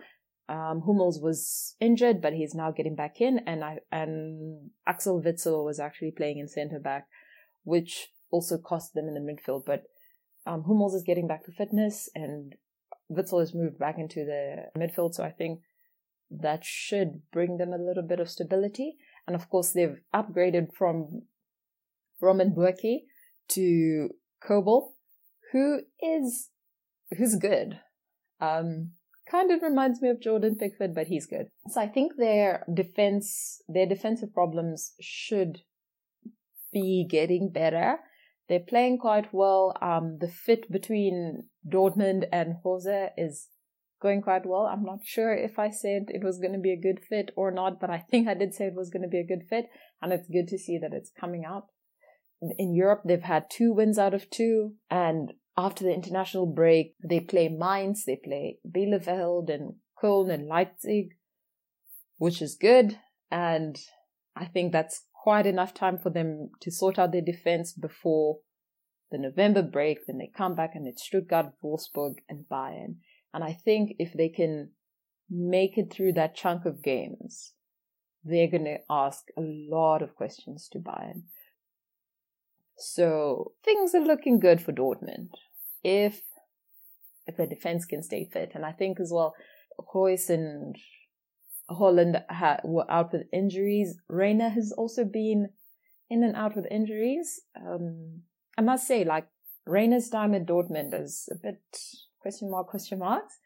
um, 0.48 0.84
Hummels 0.86 1.20
was 1.20 1.76
injured, 1.80 2.22
but 2.22 2.34
he's 2.34 2.54
now 2.54 2.72
getting 2.72 2.96
back 2.96 3.20
in, 3.20 3.40
and 3.48 3.64
I 3.64 3.80
and 3.92 4.70
Axel 4.86 5.22
Witsel 5.22 5.66
was 5.66 5.80
actually 5.80 6.12
playing 6.12 6.38
in 6.38 6.48
centre 6.48 6.80
back, 6.80 7.08
which 7.64 8.10
also 8.30 8.58
cost 8.58 8.94
them 8.94 9.08
in 9.08 9.16
the 9.16 9.20
midfield. 9.20 9.64
But 9.66 9.84
um, 10.46 10.64
Hummels 10.64 10.94
is 10.94 11.04
getting 11.04 11.28
back 11.28 11.46
to 11.46 11.52
fitness, 11.52 12.10
and 12.14 12.54
Witsel 13.12 13.40
has 13.40 13.56
moved 13.56 13.80
back 13.80 13.98
into 13.98 14.24
the 14.24 14.66
midfield. 14.78 15.16
So 15.16 15.24
I 15.24 15.32
think 15.32 15.62
that 16.30 16.64
should 16.64 17.22
bring 17.32 17.58
them 17.58 17.74
a 17.74 17.84
little 17.84 18.04
bit 18.04 18.20
of 18.20 18.30
stability. 18.30 18.98
And 19.28 19.36
of 19.36 19.50
course, 19.50 19.72
they've 19.72 20.00
upgraded 20.14 20.74
from 20.74 21.24
Roman 22.22 22.52
Bürki 22.52 23.04
to 23.50 24.10
Kobel, 24.42 24.94
who 25.52 25.82
is 26.02 26.50
who's 27.18 27.36
good. 27.36 27.80
Um, 28.40 28.92
kind 29.30 29.52
of 29.52 29.62
reminds 29.62 30.02
me 30.02 30.10
of 30.10 30.22
Jordan 30.22 30.56
Pickford, 30.56 30.94
but 30.94 31.08
he's 31.08 31.26
good. 31.26 31.48
So 31.70 31.82
I 31.82 31.88
think 31.88 32.14
their 32.18 32.66
defense, 32.72 33.62
their 33.68 33.86
defensive 33.86 34.34
problems 34.34 34.94
should 35.00 35.62
be 36.72 37.08
getting 37.10 37.50
better. 37.52 37.98
They're 38.48 38.60
playing 38.60 39.00
quite 39.00 39.34
well. 39.34 39.76
Um, 39.82 40.18
the 40.20 40.28
fit 40.28 40.72
between 40.72 41.50
Dortmund 41.68 42.26
and 42.32 42.56
Rose 42.64 42.88
is 43.18 43.48
going 44.02 44.22
quite 44.22 44.46
well. 44.46 44.66
I'm 44.66 44.84
not 44.84 45.00
sure 45.04 45.34
if 45.34 45.58
I 45.58 45.70
said 45.70 46.06
it 46.08 46.24
was 46.24 46.40
going 46.40 46.54
to 46.54 46.60
be 46.60 46.74
a 46.74 46.82
good 46.82 47.04
fit 47.08 47.32
or 47.36 47.52
not, 47.52 47.80
but 47.80 47.90
I 47.90 48.00
think 48.00 48.28
I 48.28 48.34
did 48.34 48.54
say 48.54 48.66
it 48.66 48.76
was 48.76 48.90
going 48.90 49.04
to 49.04 49.08
be 49.08 49.20
a 49.20 49.28
good 49.28 49.48
fit, 49.50 49.66
and 50.02 50.12
it's 50.12 50.28
good 50.30 50.48
to 50.50 50.58
see 50.58 50.78
that 50.78 50.94
it's 50.94 51.12
coming 51.20 51.46
out. 51.46 51.68
In 52.42 52.76
Europe, 52.76 53.02
they've 53.06 53.22
had 53.22 53.50
two 53.50 53.74
wins 53.74 53.98
out 53.98 54.14
of 54.14 54.30
two, 54.30 54.74
and 54.90 55.34
after 55.58 55.84
the 55.84 55.94
international 55.94 56.46
break, 56.46 56.96
they 57.04 57.20
play 57.20 57.48
Mainz, 57.48 58.04
they 58.06 58.20
play 58.22 58.60
Bielefeld 58.68 59.50
and 59.50 59.76
Köln 60.02 60.32
and 60.32 60.48
Leipzig, 60.48 61.16
which 62.18 62.42
is 62.42 62.58
good. 62.60 63.00
And 63.32 63.80
I 64.36 64.46
think 64.46 64.72
that's 64.72 65.06
quite 65.14 65.46
enough 65.46 65.74
time 65.74 65.98
for 65.98 66.10
them 66.10 66.50
to 66.62 66.72
sort 66.72 67.00
out 67.00 67.12
their 67.12 67.22
defense 67.22 67.72
before 67.72 68.40
the 69.12 69.18
November 69.18 69.62
break. 69.62 70.06
Then 70.06 70.18
they 70.18 70.30
come 70.36 70.56
back 70.56 70.72
and 70.76 70.88
it's 70.88 71.06
Stuttgart, 71.06 71.54
Wolfsburg, 71.64 72.16
and 72.28 72.46
Bayern. 72.52 72.98
And 73.36 73.44
I 73.44 73.52
think 73.52 73.98
if 74.00 74.14
they 74.14 74.30
can 74.30 74.70
make 75.30 75.78
it 75.78 75.92
through 75.92 76.14
that 76.14 76.36
chunk 76.36 76.66
of 76.66 76.82
games, 76.82 77.52
they're 78.24 78.50
going 78.50 78.64
to 78.64 78.78
ask 78.90 79.26
a 79.38 79.42
lot 79.42 80.02
of 80.02 80.16
questions 80.16 80.70
to 80.72 80.80
Bayern. 80.80 81.24
So 82.78 83.52
things 83.66 83.94
are 83.94 84.00
looking 84.00 84.40
good 84.40 84.62
for 84.62 84.72
Dortmund 84.72 85.32
if 85.84 86.22
if 87.28 87.36
the 87.36 87.46
defense 87.46 87.86
can 87.86 88.02
stay 88.02 88.30
fit. 88.32 88.52
And 88.56 88.66
I 88.66 88.72
think 88.72 89.02
as 89.02 89.12
well, 89.12 89.34
Reus 89.94 90.30
and 90.30 90.78
Haaland 91.70 92.24
ha- 92.30 92.62
were 92.64 92.90
out 92.90 93.12
with 93.12 93.24
injuries. 93.34 93.98
Reyna 94.08 94.50
has 94.50 94.72
also 94.78 95.04
been 95.04 95.50
in 96.10 96.24
and 96.24 96.38
out 96.38 96.56
with 96.56 96.68
injuries. 96.72 97.42
Um, 97.56 98.22
I 98.58 98.62
must 98.62 98.88
say, 98.88 99.04
like 99.04 99.28
Reyna's 99.66 100.10
time 100.10 100.36
at 100.36 100.46
Dortmund 100.46 100.94
is 100.94 101.28
a 101.32 101.36
bit 101.36 101.62
question 102.26 102.50
mark 102.50 102.68
question 102.68 102.98
marks. 102.98 103.38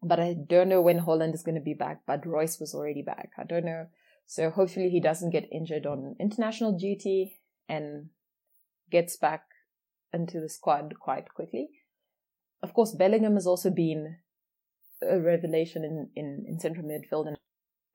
But 0.00 0.20
I 0.20 0.36
don't 0.48 0.68
know 0.68 0.80
when 0.80 1.00
Haaland 1.00 1.34
is 1.34 1.42
going 1.42 1.56
to 1.56 1.70
be 1.72 1.74
back. 1.74 2.02
But 2.06 2.24
Reus 2.24 2.60
was 2.60 2.72
already 2.72 3.02
back. 3.02 3.30
I 3.36 3.42
don't 3.42 3.64
know. 3.64 3.86
So 4.26 4.50
hopefully 4.50 4.90
he 4.90 5.00
doesn't 5.00 5.30
get 5.30 5.48
injured 5.50 5.86
on 5.86 6.14
international 6.20 6.78
duty 6.78 7.40
and 7.68 8.10
gets 8.90 9.16
back 9.16 9.42
into 10.12 10.40
the 10.40 10.48
squad 10.48 10.94
quite 11.00 11.34
quickly. 11.34 11.68
Of 12.62 12.74
course, 12.74 12.92
Bellingham 12.92 13.34
has 13.34 13.46
also 13.46 13.70
been 13.70 14.18
a 15.02 15.18
revelation 15.18 15.84
in, 15.84 16.10
in, 16.14 16.44
in 16.48 16.60
central 16.60 16.86
midfield. 16.86 17.26
And 17.26 17.36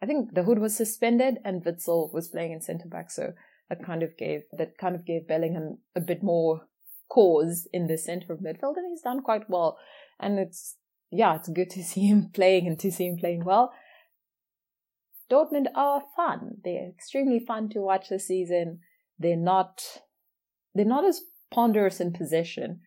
I 0.02 0.06
think 0.06 0.34
Dahoud 0.34 0.60
was 0.60 0.76
suspended 0.76 1.38
and 1.46 1.64
Witsel 1.64 2.14
was 2.14 2.28
playing 2.28 2.52
in 2.52 2.62
centre 2.62 2.90
back. 2.90 3.12
So 3.12 3.32
that 3.70 3.86
kind 3.86 4.04
of 4.04 4.18
gave, 4.18 4.42
that 4.58 4.78
kind 4.78 4.96
of 4.96 5.06
gave 5.06 5.28
Bellingham 5.28 5.78
a 5.96 6.02
bit 6.02 6.22
more 6.22 6.68
cause 7.12 7.68
in 7.74 7.88
the 7.88 7.98
centre 7.98 8.32
of 8.32 8.40
midfield 8.40 8.78
and 8.78 8.88
he's 8.90 9.02
done 9.02 9.22
quite 9.22 9.50
well. 9.50 9.78
And 10.20 10.40
it's, 10.40 10.78
yeah, 11.12 11.36
it's 11.36 11.50
good 11.50 11.70
to 11.72 11.84
see 11.92 12.08
him 12.08 12.30
playing 12.34 12.68
and 12.68 12.80
to 12.80 12.92
see 12.92 13.08
him 13.08 13.18
playing 13.18 13.44
well. 13.44 13.74
Dortmund 15.30 15.68
are 15.76 16.04
fun. 16.16 16.58
They're 16.64 16.90
extremely 16.90 17.40
fun 17.40 17.70
to 17.70 17.80
watch 17.80 18.10
this 18.10 18.28
season. 18.28 18.80
They're 19.18 19.38
not, 19.38 19.82
they're 20.74 20.86
not 20.86 21.06
as 21.06 21.22
ponderous 21.52 22.02
in 22.02 22.12
possession, 22.12 22.82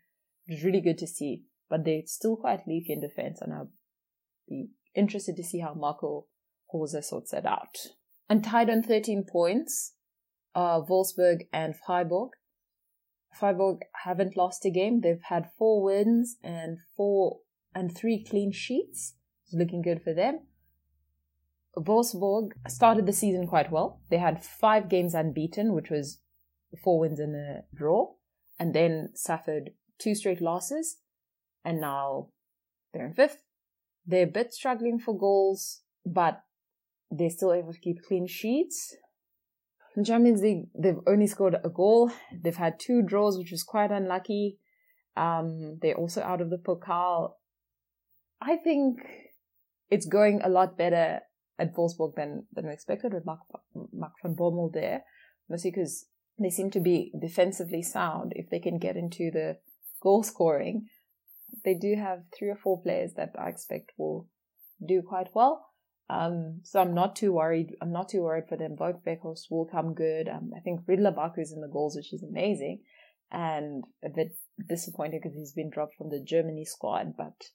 is 0.47 0.65
really 0.65 0.81
good 0.81 0.99
to 0.99 1.07
see. 1.07 1.45
But 1.71 1.85
they're 1.85 2.03
still 2.05 2.37
quite 2.37 2.69
leaky 2.69 2.93
in 2.93 3.01
defense, 3.01 3.41
and 3.41 3.53
I'll 3.53 3.71
be 4.47 4.69
interested 4.95 5.37
to 5.37 5.43
see 5.43 5.61
how 5.61 5.73
Marco 5.73 6.27
Rose 6.73 7.09
sorts 7.09 7.31
that 7.31 7.47
out. 7.47 7.77
And 8.29 8.45
tied 8.45 8.69
on 8.69 8.83
13 8.83 9.25
points 9.25 9.95
are 10.55 10.85
Wolfsburg 10.85 11.47
and 11.53 11.75
Freiburg. 11.75 12.31
Freiburg 13.39 13.81
haven't 14.05 14.37
lost 14.37 14.65
a 14.65 14.71
game. 14.71 15.01
They've 15.01 15.23
had 15.23 15.51
four 15.59 15.83
wins 15.83 16.37
and 16.43 16.79
four 16.97 17.41
and 17.75 17.95
three 17.95 18.25
clean 18.25 18.53
sheets. 18.53 19.15
It's 19.45 19.55
looking 19.55 19.83
good 19.83 20.03
for 20.03 20.15
them. 20.15 20.41
Wolfsburg 21.77 22.53
started 22.69 23.07
the 23.07 23.13
season 23.13 23.47
quite 23.47 23.73
well. 23.73 24.01
They 24.09 24.19
had 24.19 24.45
five 24.45 24.89
games 24.89 25.15
unbeaten, 25.15 25.75
which 25.75 25.91
was 25.91 26.19
four 26.83 27.01
wins 27.01 27.19
and 27.19 27.35
a 27.35 27.65
draw 27.75 28.13
and 28.59 28.75
then 28.75 29.11
suffered 29.15 29.71
two 29.99 30.15
straight 30.15 30.41
losses, 30.41 30.99
and 31.65 31.81
now 31.81 32.29
they're 32.93 33.07
in 33.07 33.15
fifth. 33.15 33.43
They're 34.07 34.25
a 34.25 34.31
bit 34.31 34.53
struggling 34.53 34.99
for 34.99 35.17
goals, 35.17 35.81
but 36.05 36.43
they're 37.11 37.31
still 37.31 37.53
able 37.53 37.73
to 37.73 37.81
keep 37.81 38.05
clean 38.07 38.27
sheets. 38.27 38.97
In 39.97 40.05
Champions 40.05 40.43
League, 40.43 40.67
they've 40.77 40.99
only 41.07 41.27
scored 41.27 41.57
a 41.63 41.69
goal. 41.69 42.11
They've 42.33 42.57
had 42.57 42.81
two 42.81 43.03
draws, 43.03 43.39
which 43.39 43.53
is 43.53 43.63
quite 43.63 43.93
unlucky. 43.93 44.59
Um, 45.17 45.79
they're 45.81 45.95
also 45.95 46.21
out 46.21 46.41
of 46.41 46.51
the 46.51 46.59
Pokal. 46.59 47.35
I 48.41 48.57
think 48.57 48.99
it's 49.91 50.07
going 50.07 50.41
a 50.43 50.49
lot 50.49 50.77
better 50.77 51.21
at 51.59 51.75
Wolfsburg 51.75 52.17
than 52.17 52.47
than 52.53 52.69
expected 52.69 53.15
with 53.15 53.25
Mark, 53.25 53.41
Mark 53.93 54.15
van 54.23 54.35
Bommel 54.35 54.73
there, 54.73 55.05
mostly 55.49 55.71
because 55.71 56.07
they 56.39 56.51
seem 56.51 56.71
to 56.73 56.81
be 56.81 57.13
defensively 57.21 57.83
sound. 57.83 58.33
If 58.35 58.51
they 58.51 58.59
can 58.59 58.79
get 58.79 58.97
into 58.97 59.31
the 59.31 59.59
goal 60.03 60.25
scoring, 60.25 60.89
they 61.65 61.75
do 61.75 61.95
have 61.97 62.25
three 62.37 62.49
or 62.49 62.57
four 62.57 62.83
players 62.83 63.15
that 63.15 63.35
I 63.39 63.49
expect 63.49 63.93
will 63.97 64.29
do 64.85 65.03
quite 65.03 65.29
well. 65.35 65.69
Um, 66.11 66.61
so 66.63 66.81
I'm 66.81 66.95
not 66.95 67.17
too 67.17 67.33
worried. 67.33 67.77
I'm 67.81 67.93
not 67.93 68.11
too 68.11 68.23
worried 68.23 68.49
for 68.49 68.57
them. 68.57 68.77
Both 68.77 69.05
Weghorst 69.07 69.51
will 69.51 69.67
come 69.67 69.95
good. 69.95 70.29
Um, 70.29 70.51
I 70.57 70.61
think 70.61 70.87
Ridle 70.87 71.15
Baku 71.15 71.41
is 71.41 71.53
in 71.53 71.61
the 71.61 71.69
goals, 71.69 71.97
which 71.97 72.13
is 72.13 72.23
amazing, 72.23 72.83
and 73.31 73.85
a 74.05 74.11
bit 74.15 74.37
disappointed 74.69 75.21
because 75.23 75.37
he's 75.37 75.53
been 75.53 75.71
dropped 75.71 75.95
from 75.97 76.11
the 76.11 76.23
Germany 76.23 76.65
squad. 76.65 77.15
But 77.17 77.49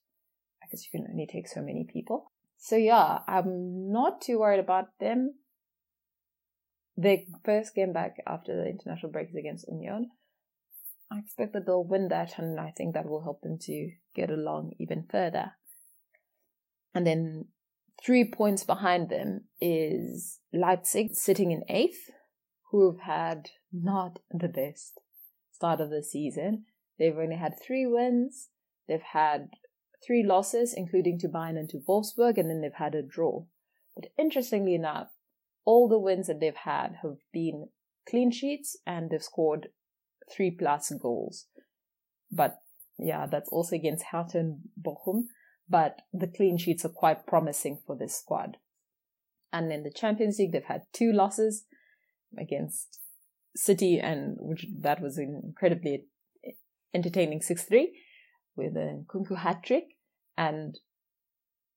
I 0.64 0.68
guess 0.72 0.84
you 0.84 1.00
can 1.00 1.08
only 1.12 1.28
take 1.32 1.48
so 1.48 1.62
many 1.62 1.88
people. 1.92 2.32
So 2.58 2.76
yeah, 2.76 3.20
I'm 3.28 3.92
not 3.92 4.22
too 4.22 4.40
worried 4.40 4.60
about 4.60 4.88
them. 5.00 5.36
Their 6.98 7.20
first 7.46 7.76
game 7.76 7.94
back 7.94 8.18
after 8.28 8.56
the 8.56 8.70
international 8.70 9.12
break 9.12 9.30
is 9.30 9.36
against 9.36 9.70
Union. 9.70 10.10
I 11.12 11.20
expect 11.20 11.54
that 11.54 11.66
they'll 11.66 11.84
win 11.84 12.10
that, 12.10 12.38
and 12.38 12.60
I 12.60 12.72
think 12.76 12.94
that 12.94 13.08
will 13.08 13.24
help 13.24 13.42
them 13.42 13.58
to 13.62 13.92
get 14.16 14.30
along 14.30 14.74
even 14.80 15.06
further. 15.10 15.54
And 16.94 17.08
then 17.08 17.46
three 18.04 18.30
points 18.30 18.64
behind 18.64 19.10
them 19.10 19.46
is 19.60 20.40
Leipzig 20.54 21.14
sitting 21.14 21.52
in 21.52 21.64
eighth, 21.70 22.10
who 22.72 22.92
have 22.92 23.02
had 23.02 23.50
not 23.72 24.20
the 24.32 24.48
best 24.48 25.00
start 25.52 25.82
of 25.82 25.90
the 25.90 26.04
season. 26.04 26.66
They've 26.98 27.18
only 27.18 27.38
had 27.38 27.54
three 27.66 27.86
wins. 27.86 28.50
They've 28.88 29.02
had 29.02 29.50
three 30.06 30.24
losses, 30.24 30.74
including 30.74 31.20
to 31.20 31.28
Bayern 31.28 31.58
and 31.58 31.70
to 31.70 31.82
Wolfsburg, 31.88 32.38
and 32.38 32.50
then 32.50 32.62
they've 32.62 32.72
had 32.74 32.96
a 32.96 33.02
draw. 33.02 33.46
But 33.96 34.12
interestingly 34.18 34.76
enough, 34.76 35.10
all 35.66 35.88
the 35.88 36.00
wins 36.00 36.28
that 36.28 36.40
they've 36.40 36.56
had 36.56 36.98
have 37.04 37.18
been 37.34 37.70
clean 38.10 38.32
sheets 38.32 38.78
and 38.86 39.10
they've 39.10 39.22
scored 39.22 39.70
three 40.32 40.52
plus 40.52 40.92
goals. 41.00 41.46
But 42.32 42.60
yeah, 42.98 43.26
that's 43.26 43.50
also 43.50 43.76
against 43.76 44.06
Hertha 44.12 44.56
Bochum 44.82 45.26
but 45.70 46.02
the 46.12 46.28
clean 46.28 46.58
sheets 46.58 46.84
are 46.84 46.90
quite 46.90 47.28
promising 47.28 47.80
for 47.86 47.96
this 47.96 48.18
squad. 48.18 48.58
And 49.52 49.72
in 49.72 49.84
the 49.84 49.92
Champions 49.92 50.38
League, 50.40 50.52
they've 50.52 50.64
had 50.64 50.84
two 50.94 51.12
losses 51.12 51.66
against 52.38 53.00
City, 53.56 54.00
and 54.00 54.38
which 54.40 54.66
that 54.82 55.02
was 55.02 55.18
an 55.18 55.42
incredibly 55.44 56.06
entertaining 56.94 57.40
6-3 57.40 57.88
with 58.56 58.76
a 58.76 59.04
Nkunku 59.06 59.38
hat 59.38 59.64
trick, 59.64 59.96
and 60.38 60.80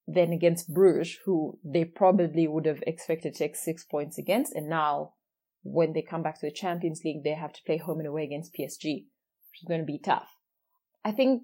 then 0.07 0.33
against 0.33 0.73
Bruges, 0.73 1.19
who 1.25 1.59
they 1.65 1.85
probably 1.85 2.47
would 2.47 2.67
have 2.67 2.83
expected 2.87 3.35
to 3.35 3.39
take 3.39 3.57
six 3.57 3.85
points 3.85 4.19
against, 4.19 4.55
and 4.55 4.69
now 4.69 5.15
when 5.63 5.93
they 5.93 6.03
come 6.03 6.23
back 6.23 6.41
to 6.41 6.47
the 6.47 6.53
Champions 6.53 7.03
League, 7.05 7.23
they 7.25 7.35
have 7.35 7.53
to 7.53 7.63
play 7.65 7.79
home 7.79 7.99
and 7.99 8.09
away 8.09 8.25
against 8.25 8.53
PSG, 8.53 8.83
which 8.83 9.63
is 9.63 9.69
going 9.69 9.81
to 9.81 9.87
be 9.87 9.99
tough. 9.99 10.29
I 11.05 11.13
think 11.13 11.43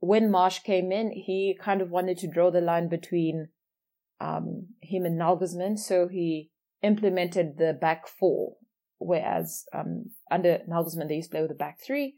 when 0.00 0.30
Marsch 0.30 0.62
came 0.62 0.92
in, 0.92 1.10
he 1.10 1.58
kind 1.60 1.80
of 1.80 1.90
wanted 1.90 2.18
to 2.18 2.28
draw 2.28 2.50
the 2.50 2.60
line 2.60 2.88
between 2.88 3.48
um, 4.20 4.68
him 4.80 5.04
and 5.04 5.20
Nagelsmann, 5.20 5.78
so 5.78 6.08
he 6.08 6.50
implemented 6.82 7.58
the 7.58 7.72
back 7.72 8.06
four, 8.06 8.54
whereas 8.98 9.64
um, 9.72 10.10
under 10.30 10.60
Nagelsmann 10.68 11.08
they 11.08 11.16
used 11.16 11.30
to 11.30 11.34
play 11.34 11.42
with 11.42 11.50
a 11.50 11.54
back 11.54 11.80
three, 11.80 12.16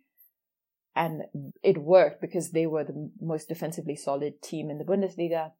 and 0.94 1.22
it 1.62 1.78
worked 1.78 2.20
because 2.20 2.50
they 2.50 2.66
were 2.66 2.84
the 2.84 3.10
most 3.20 3.48
defensively 3.48 3.96
solid 3.96 4.42
team 4.42 4.70
in 4.70 4.78
the 4.78 4.84
Bundesliga. 4.84 5.52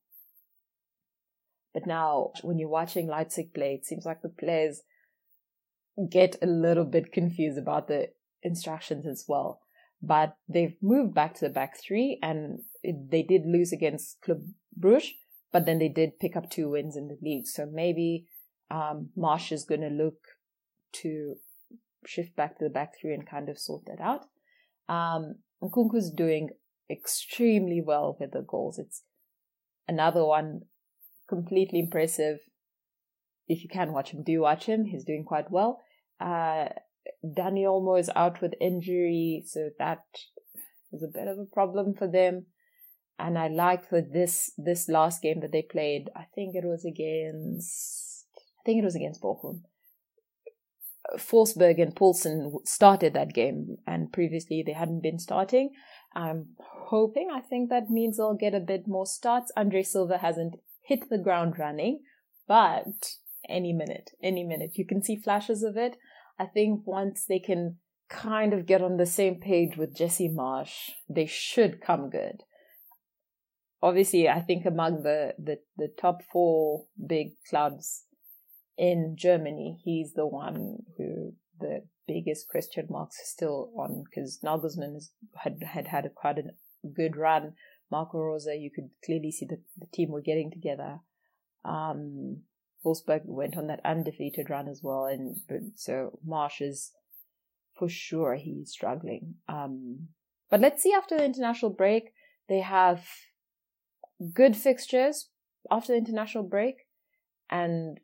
But 1.72 1.86
now, 1.86 2.32
when 2.42 2.58
you're 2.58 2.68
watching 2.68 3.06
Leipzig 3.06 3.54
play, 3.54 3.74
it 3.74 3.86
seems 3.86 4.04
like 4.04 4.22
the 4.22 4.28
players 4.28 4.82
get 6.10 6.36
a 6.42 6.46
little 6.46 6.84
bit 6.84 7.12
confused 7.12 7.58
about 7.58 7.86
the 7.86 8.08
instructions 8.42 9.06
as 9.06 9.24
well 9.28 9.60
but 10.02 10.36
they've 10.48 10.76
moved 10.80 11.14
back 11.14 11.34
to 11.34 11.46
the 11.46 11.52
back 11.52 11.78
three 11.78 12.18
and 12.22 12.60
it, 12.82 13.10
they 13.10 13.22
did 13.22 13.42
lose 13.44 13.72
against 13.72 14.20
Club 14.22 14.42
Bruges, 14.76 15.12
but 15.52 15.66
then 15.66 15.78
they 15.78 15.88
did 15.88 16.18
pick 16.18 16.36
up 16.36 16.50
two 16.50 16.70
wins 16.70 16.96
in 16.96 17.08
the 17.08 17.18
league. 17.20 17.46
So 17.46 17.66
maybe 17.70 18.26
um, 18.70 19.10
Marsch 19.16 19.52
is 19.52 19.64
going 19.64 19.82
to 19.82 19.88
look 19.88 20.16
to 20.92 21.36
shift 22.06 22.34
back 22.36 22.58
to 22.58 22.64
the 22.64 22.70
back 22.70 22.94
three 23.00 23.14
and 23.14 23.28
kind 23.28 23.48
of 23.48 23.58
sort 23.58 23.84
that 23.86 24.00
out. 24.00 24.26
Um, 24.88 25.36
Nkunku's 25.62 26.10
doing 26.10 26.50
extremely 26.90 27.82
well 27.84 28.16
with 28.18 28.32
the 28.32 28.42
goals. 28.42 28.78
It's 28.78 29.02
another 29.86 30.24
one 30.24 30.62
completely 31.28 31.78
impressive. 31.78 32.38
If 33.46 33.62
you 33.62 33.68
can 33.68 33.92
watch 33.92 34.10
him, 34.10 34.22
do 34.22 34.40
watch 34.40 34.66
him. 34.66 34.84
He's 34.84 35.04
doing 35.04 35.24
quite 35.24 35.50
well. 35.50 35.80
Uh, 36.20 36.68
Dani 37.24 37.64
Olmo 37.64 37.98
is 37.98 38.10
out 38.14 38.40
with 38.40 38.54
injury, 38.60 39.44
so 39.46 39.70
that 39.78 40.04
is 40.92 41.02
a 41.02 41.12
bit 41.12 41.28
of 41.28 41.38
a 41.38 41.44
problem 41.44 41.94
for 41.94 42.08
them. 42.08 42.46
And 43.18 43.38
I 43.38 43.48
like 43.48 43.90
that 43.90 44.12
this 44.12 44.52
this 44.56 44.88
last 44.88 45.22
game 45.22 45.40
that 45.40 45.52
they 45.52 45.62
played, 45.62 46.10
I 46.16 46.24
think 46.34 46.54
it 46.54 46.64
was 46.64 46.84
against 46.84 48.26
I 48.60 48.62
think 48.64 48.82
it 48.82 48.84
was 48.84 48.96
against 48.96 49.22
Bochum. 49.22 49.62
Forsberg 51.16 51.82
and 51.82 51.94
Poulsen 51.94 52.64
started 52.64 53.14
that 53.14 53.34
game, 53.34 53.78
and 53.86 54.12
previously 54.12 54.62
they 54.64 54.72
hadn't 54.72 55.02
been 55.02 55.18
starting. 55.18 55.70
I'm 56.14 56.56
hoping, 56.58 57.28
I 57.32 57.40
think 57.40 57.70
that 57.70 57.90
means 57.90 58.16
they'll 58.16 58.34
get 58.34 58.54
a 58.54 58.60
bit 58.60 58.86
more 58.86 59.06
starts. 59.06 59.52
Andre 59.56 59.82
Silva 59.82 60.18
hasn't 60.18 60.56
hit 60.82 61.08
the 61.08 61.18
ground 61.18 61.58
running, 61.58 62.00
but 62.46 63.14
any 63.48 63.72
minute, 63.72 64.10
any 64.22 64.44
minute, 64.44 64.72
you 64.74 64.86
can 64.86 65.02
see 65.02 65.16
flashes 65.16 65.62
of 65.62 65.76
it. 65.76 65.96
I 66.40 66.46
think 66.46 66.86
once 66.86 67.26
they 67.26 67.38
can 67.38 67.76
kind 68.08 68.54
of 68.54 68.64
get 68.64 68.80
on 68.80 68.96
the 68.96 69.04
same 69.04 69.40
page 69.40 69.76
with 69.76 69.94
Jesse 69.94 70.30
Marsch, 70.30 70.92
they 71.06 71.26
should 71.26 71.82
come 71.82 72.08
good. 72.08 72.44
Obviously, 73.82 74.26
I 74.26 74.40
think 74.40 74.64
among 74.64 75.02
the, 75.02 75.34
the, 75.38 75.58
the 75.76 75.88
top 76.00 76.22
four 76.32 76.86
big 77.06 77.32
clubs 77.48 78.04
in 78.78 79.16
Germany, 79.18 79.80
he's 79.84 80.14
the 80.14 80.26
one 80.26 80.78
who 80.96 81.34
the 81.60 81.82
biggest 82.08 82.48
question 82.48 82.86
marks 82.88 83.18
still 83.22 83.70
on 83.76 84.02
because 84.04 84.40
Nagelsmann 84.42 84.98
had, 85.36 85.58
had 85.62 85.88
had 85.88 86.06
a 86.06 86.10
quite 86.10 86.38
a 86.38 86.88
good 86.88 87.18
run. 87.18 87.52
Marco 87.90 88.18
Rose, 88.18 88.46
you 88.46 88.70
could 88.74 88.88
clearly 89.04 89.30
see 89.30 89.44
that 89.50 89.60
the 89.76 89.86
team 89.92 90.10
were 90.10 90.22
getting 90.22 90.50
together. 90.50 91.00
Um, 91.66 92.44
Wolfsburg 92.84 93.22
went 93.24 93.56
on 93.56 93.66
that 93.66 93.80
undefeated 93.84 94.48
run 94.48 94.68
as 94.68 94.80
well, 94.82 95.06
and 95.06 95.36
so 95.76 96.18
Marsch 96.26 96.60
is 96.60 96.92
for 97.78 97.88
sure 97.88 98.34
he's 98.34 98.70
struggling. 98.70 99.34
Um, 99.48 100.08
but 100.50 100.60
let's 100.60 100.82
see 100.82 100.92
after 100.92 101.16
the 101.16 101.24
international 101.24 101.72
break, 101.72 102.12
they 102.48 102.60
have 102.60 103.04
good 104.34 104.56
fixtures 104.56 105.28
after 105.70 105.92
the 105.92 105.98
international 105.98 106.44
break, 106.44 106.86
and 107.50 108.00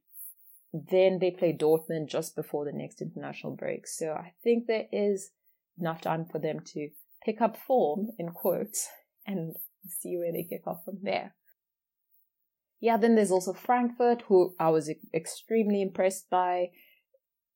then 0.73 1.19
they 1.21 1.31
play 1.31 1.53
Dortmund 1.53 2.09
just 2.09 2.37
before 2.37 2.65
the 2.65 2.73
next 2.73 3.01
international 3.01 3.55
break. 3.55 3.87
So 3.87 4.13
I 4.13 4.33
think 4.43 4.67
there 4.67 4.87
is 4.93 5.31
enough 5.79 6.01
time 6.01 6.27
for 6.27 6.39
them 6.39 6.61
to 6.75 6.91
pick 7.25 7.41
up 7.41 7.57
form 7.57 8.09
in 8.19 8.31
quotes 8.31 8.89
and 9.27 9.57
see 9.89 10.17
where 10.17 10.33
they 10.33 10.45
kick 10.45 10.67
off 10.67 10.85
from 10.85 10.99
there. 11.03 11.35
Yeah, 12.81 12.97
then 12.97 13.15
there's 13.15 13.31
also 13.31 13.53
Frankfurt, 13.53 14.23
who 14.29 14.55
I 14.59 14.69
was 14.71 14.93
extremely 15.15 15.83
impressed 15.83 16.29
by. 16.31 16.71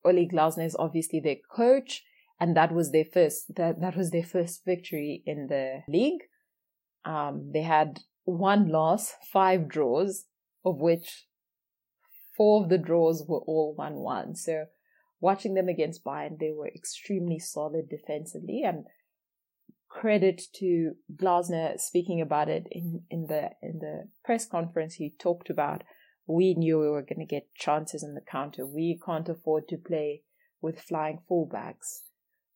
Oli 0.04 0.26
Glasner 0.26 0.64
is 0.64 0.76
obviously 0.78 1.20
their 1.20 1.37
coach, 1.54 2.02
and 2.40 2.56
that 2.56 2.72
was 2.72 2.90
their 2.90 3.04
first 3.04 3.54
that 3.56 3.80
that 3.80 3.96
was 3.96 4.11
their 4.11 4.24
first 4.24 4.62
victory 4.64 5.22
in 5.26 5.48
the 5.48 5.83
league. 5.88 6.22
Um, 7.04 7.50
they 7.52 7.62
had 7.62 8.00
one 8.24 8.68
loss, 8.68 9.14
five 9.30 9.68
draws, 9.68 10.24
of 10.64 10.80
which 10.80 11.26
four 12.37 12.62
of 12.62 12.70
the 12.70 12.78
draws 12.78 13.24
were 13.28 13.40
all 13.40 13.74
one 13.76 13.96
one. 13.96 14.35
So 14.37 14.66
watching 15.20 15.52
them 15.52 15.68
against 15.68 16.02
Bayern, 16.02 16.38
they 16.38 16.50
were 16.50 16.68
extremely 16.68 17.38
solid 17.38 17.90
defensively, 17.90 18.62
and 18.64 18.87
credit 19.90 20.40
to 20.55 20.92
Glasner 21.14 21.79
speaking 21.79 22.20
about 22.20 22.48
it 22.48 22.66
in, 22.70 23.03
in 23.11 23.26
the 23.26 23.50
in 23.61 23.81
the 23.81 24.09
press 24.24 24.46
conference. 24.46 24.94
He 24.94 25.14
talked 25.18 25.50
about 25.50 25.83
we 26.26 26.55
knew 26.55 26.79
we 26.79 26.88
were 26.88 27.03
going 27.03 27.18
to 27.18 27.26
get 27.26 27.53
chances 27.55 28.03
in 28.03 28.14
the 28.14 28.20
counter. 28.20 28.64
We 28.64 28.98
can't 29.05 29.29
afford 29.29 29.68
to 29.68 29.76
play 29.76 30.22
with 30.62 30.81
flying 30.81 31.18
fullbacks. 31.29 32.03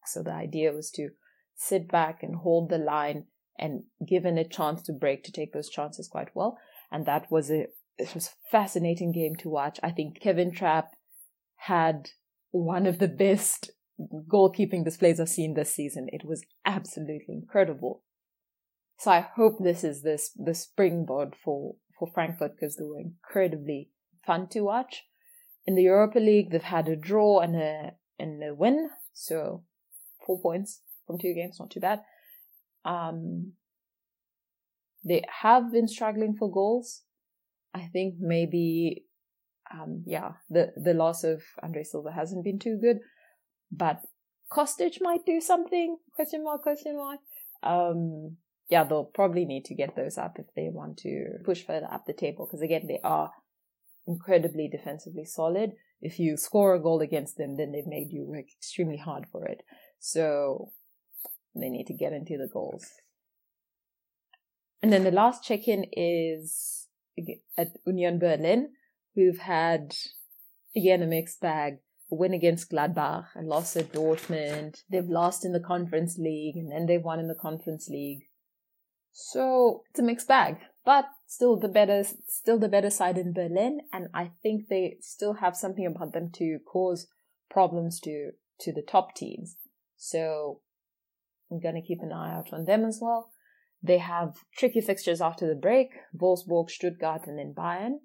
So 0.07 0.23
the 0.23 0.33
idea 0.33 0.73
was 0.73 0.91
to 0.93 1.11
sit 1.57 1.91
back 1.91 2.23
and 2.23 2.37
hold 2.37 2.71
the 2.71 2.79
line 2.79 3.25
and 3.59 3.85
given 4.07 4.39
a 4.39 4.47
chance 4.47 4.83
to 4.83 4.93
break 4.93 5.25
to 5.25 5.33
take 5.33 5.53
those 5.53 5.69
chances 5.69 6.09
quite 6.09 6.35
well. 6.35 6.59
And 6.91 7.05
that 7.07 7.31
was 7.31 7.51
a 7.51 7.67
it 7.99 8.15
was 8.15 8.29
a 8.29 8.51
fascinating 8.51 9.13
game 9.13 9.37
to 9.37 9.49
watch. 9.49 9.79
I 9.83 9.91
think 9.91 10.21
Kevin 10.21 10.53
Trapp 10.53 10.91
had 11.57 12.11
one 12.51 12.87
of 12.87 12.99
the 12.99 13.09
best 13.09 13.71
goalkeeping 14.01 14.85
displays 14.85 15.21
I've 15.21 15.29
seen 15.29 15.55
this 15.55 15.73
season. 15.73 16.09
It 16.13 16.25
was 16.25 16.45
absolutely 16.65 17.35
incredible. 17.35 18.03
So 18.99 19.11
I 19.11 19.21
hope 19.21 19.59
this 19.59 19.85
is 19.85 20.03
this 20.03 20.31
the 20.37 20.55
springboard 20.55 21.35
for 21.43 21.77
for 21.99 22.09
Frankfurt 22.13 22.53
because 22.57 22.77
they 22.77 22.85
were 22.85 23.01
incredibly 23.01 23.91
fun 24.27 24.49
to 24.49 24.61
watch. 24.61 25.05
In 25.67 25.75
the 25.75 25.83
Europa 25.83 26.19
League, 26.19 26.51
they've 26.51 26.63
had 26.63 26.89
a 26.89 26.97
draw 26.97 27.41
and 27.41 27.57
a 27.57 27.93
and 28.19 28.43
a 28.43 28.55
win, 28.55 28.91
so 29.13 29.65
four 30.27 30.41
points 30.41 30.83
from 31.07 31.19
two 31.19 31.35
games, 31.35 31.59
not 31.59 31.71
too 31.71 31.81
bad. 31.81 32.03
Um, 32.85 33.53
they 35.05 35.23
have 35.43 35.73
been 35.73 35.89
struggling 35.89 36.35
for 36.35 36.51
goals. 36.51 37.03
I 37.75 37.91
think 37.93 38.15
maybe, 38.19 39.05
um, 39.73 40.05
yeah, 40.07 40.33
the 40.49 40.73
the 40.77 40.95
loss 40.95 41.25
of 41.25 41.43
Andre 41.63 41.83
Silva 41.83 42.13
hasn't 42.13 42.45
been 42.45 42.59
too 42.59 42.79
good, 42.81 43.01
but 43.77 44.03
Kostic 44.51 45.01
might 45.01 45.27
do 45.27 45.41
something? 45.41 45.99
Question 46.15 46.45
mark? 46.45 46.63
Question 46.63 46.97
mark? 46.97 47.21
Um, 47.63 48.37
yeah, 48.69 48.85
they'll 48.85 49.05
probably 49.05 49.45
need 49.45 49.65
to 49.67 49.75
get 49.75 49.97
those 49.97 50.17
up 50.19 50.37
if 50.39 50.47
they 50.55 50.69
want 50.71 50.99
to 50.99 51.39
push 51.45 51.65
further 51.65 51.89
up 51.91 52.07
the 52.07 52.13
table 52.13 52.47
because 52.47 52.63
again, 52.63 52.87
they 52.87 53.01
are 53.03 53.31
incredibly 54.07 54.69
defensively 54.69 55.25
solid. 55.25 55.73
If 56.01 56.19
you 56.19 56.37
score 56.37 56.75
a 56.75 56.83
goal 56.83 57.01
against 57.01 57.37
them, 57.37 57.57
then 57.57 57.73
they've 57.73 57.87
made 57.87 58.11
you 58.11 58.25
work 58.25 58.47
extremely 58.57 58.99
hard 58.99 59.27
for 59.31 59.47
it. 59.47 59.63
So 59.99 60.73
they 61.55 61.71
need 61.71 61.87
to 61.87 61.95
get 61.95 62.13
into 62.13 62.37
the 62.37 62.49
goals. 62.53 62.87
And 64.83 64.93
then 64.93 65.05
the 65.05 65.11
last 65.11 65.45
check 65.45 65.67
in 65.67 65.87
is 65.93 66.89
at 67.57 67.69
Union 67.87 68.19
Berlin, 68.19 68.73
who've 69.15 69.39
had, 69.39 69.95
again, 70.77 71.03
a 71.03 71.07
mixed 71.07 71.41
bag. 71.41 71.79
Win 72.11 72.35
against 72.35 72.71
Gladbach, 72.71 73.27
a 73.35 73.43
loss 73.43 73.77
at 73.77 73.93
Dortmund. 73.93 74.83
They've 74.91 75.09
lost 75.09 75.45
in 75.45 75.53
the 75.53 75.61
Conference 75.61 76.19
League, 76.19 76.57
and 76.57 76.71
then 76.71 76.87
they've 76.87 77.03
won 77.03 77.19
in 77.19 77.29
the 77.29 77.35
Conference 77.35 77.89
League. 77.89 78.25
So 79.13 79.85
it's 79.91 80.01
a 80.01 80.03
mixed 80.03 80.29
bag, 80.29 80.59
but 80.85 81.07
still 81.27 81.57
the 81.57 81.69
better, 81.69 82.05
still 82.29 82.59
the 82.59 82.69
better 82.69 82.91
side 82.91 83.17
in 83.17 83.33
Berlin, 83.33 83.81
and 83.93 84.09
I 84.13 84.33
think 84.43 84.69
they 84.69 84.97
still 85.01 85.35
have 85.35 85.57
something 85.57 85.87
about 85.87 86.13
them 86.13 86.31
to 86.35 86.59
cause 86.67 87.07
problems 87.51 88.01
to 88.01 88.33
to 88.61 88.73
the 88.73 88.83
top 88.83 89.15
teams. 89.15 89.57
So 89.97 90.61
I'm 91.51 91.61
gonna 91.61 91.83
keep 91.83 92.01
an 92.03 92.13
eye 92.13 92.35
out 92.35 92.53
on 92.53 92.65
them 92.65 92.85
as 92.85 92.99
well. 93.01 93.31
They 93.83 93.99
have 93.99 94.35
tricky 94.57 94.81
fixtures 94.81 95.21
after 95.21 95.47
the 95.47 95.55
break: 95.55 95.91
Wolfsburg, 96.17 96.71
Stuttgart, 96.71 97.27
and 97.27 97.39
then 97.39 97.55
Bayern. 97.57 97.99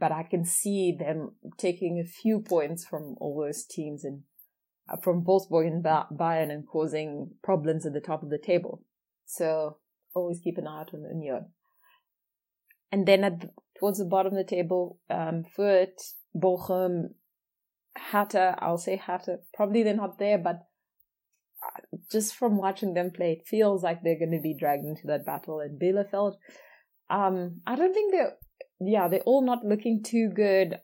But 0.00 0.12
I 0.12 0.22
can 0.22 0.44
see 0.44 0.96
them 0.98 1.32
taking 1.58 2.00
a 2.00 2.08
few 2.08 2.40
points 2.40 2.86
from 2.86 3.16
all 3.20 3.38
those 3.38 3.64
teams 3.64 4.04
and 4.04 4.22
uh, 4.90 4.96
from 4.96 5.24
Wolfsburg 5.24 5.66
and 5.66 5.84
Bayern 5.84 6.50
and 6.50 6.66
causing 6.66 7.32
problems 7.44 7.86
at 7.86 7.92
the 7.92 8.00
top 8.00 8.22
of 8.22 8.30
the 8.30 8.38
table. 8.38 8.82
So 9.26 9.76
always 10.14 10.40
keep 10.42 10.58
an 10.58 10.66
eye 10.66 10.80
out 10.80 10.94
on 10.94 11.02
Union. 11.02 11.46
And 12.90 13.06
then 13.06 13.22
at 13.22 13.40
the, 13.40 13.50
towards 13.78 13.98
the 13.98 14.04
bottom 14.04 14.32
of 14.32 14.38
the 14.38 14.56
table, 14.56 14.98
um, 15.08 15.44
Bochum, 16.34 17.10
Hertha, 17.96 18.56
I'll 18.58 18.78
say 18.78 18.96
Hertha, 18.96 19.38
probably 19.54 19.82
they're 19.82 19.94
not 19.94 20.18
there, 20.18 20.38
but 20.38 20.66
uh, 21.62 21.98
just 22.10 22.34
from 22.34 22.56
watching 22.56 22.94
them 22.94 23.10
play, 23.14 23.32
it 23.32 23.46
feels 23.46 23.82
like 23.82 24.02
they're 24.02 24.18
going 24.18 24.32
to 24.32 24.40
be 24.42 24.56
dragged 24.58 24.84
into 24.84 25.06
that 25.06 25.26
battle. 25.26 25.60
And 25.60 25.80
Bielefeld, 25.80 26.34
um, 27.10 27.60
I 27.66 27.76
don't 27.76 27.92
think 27.92 28.12
they're, 28.12 28.36
yeah, 28.80 29.08
they're 29.08 29.20
all 29.20 29.44
not 29.44 29.64
looking 29.64 30.02
too 30.02 30.30
good. 30.34 30.80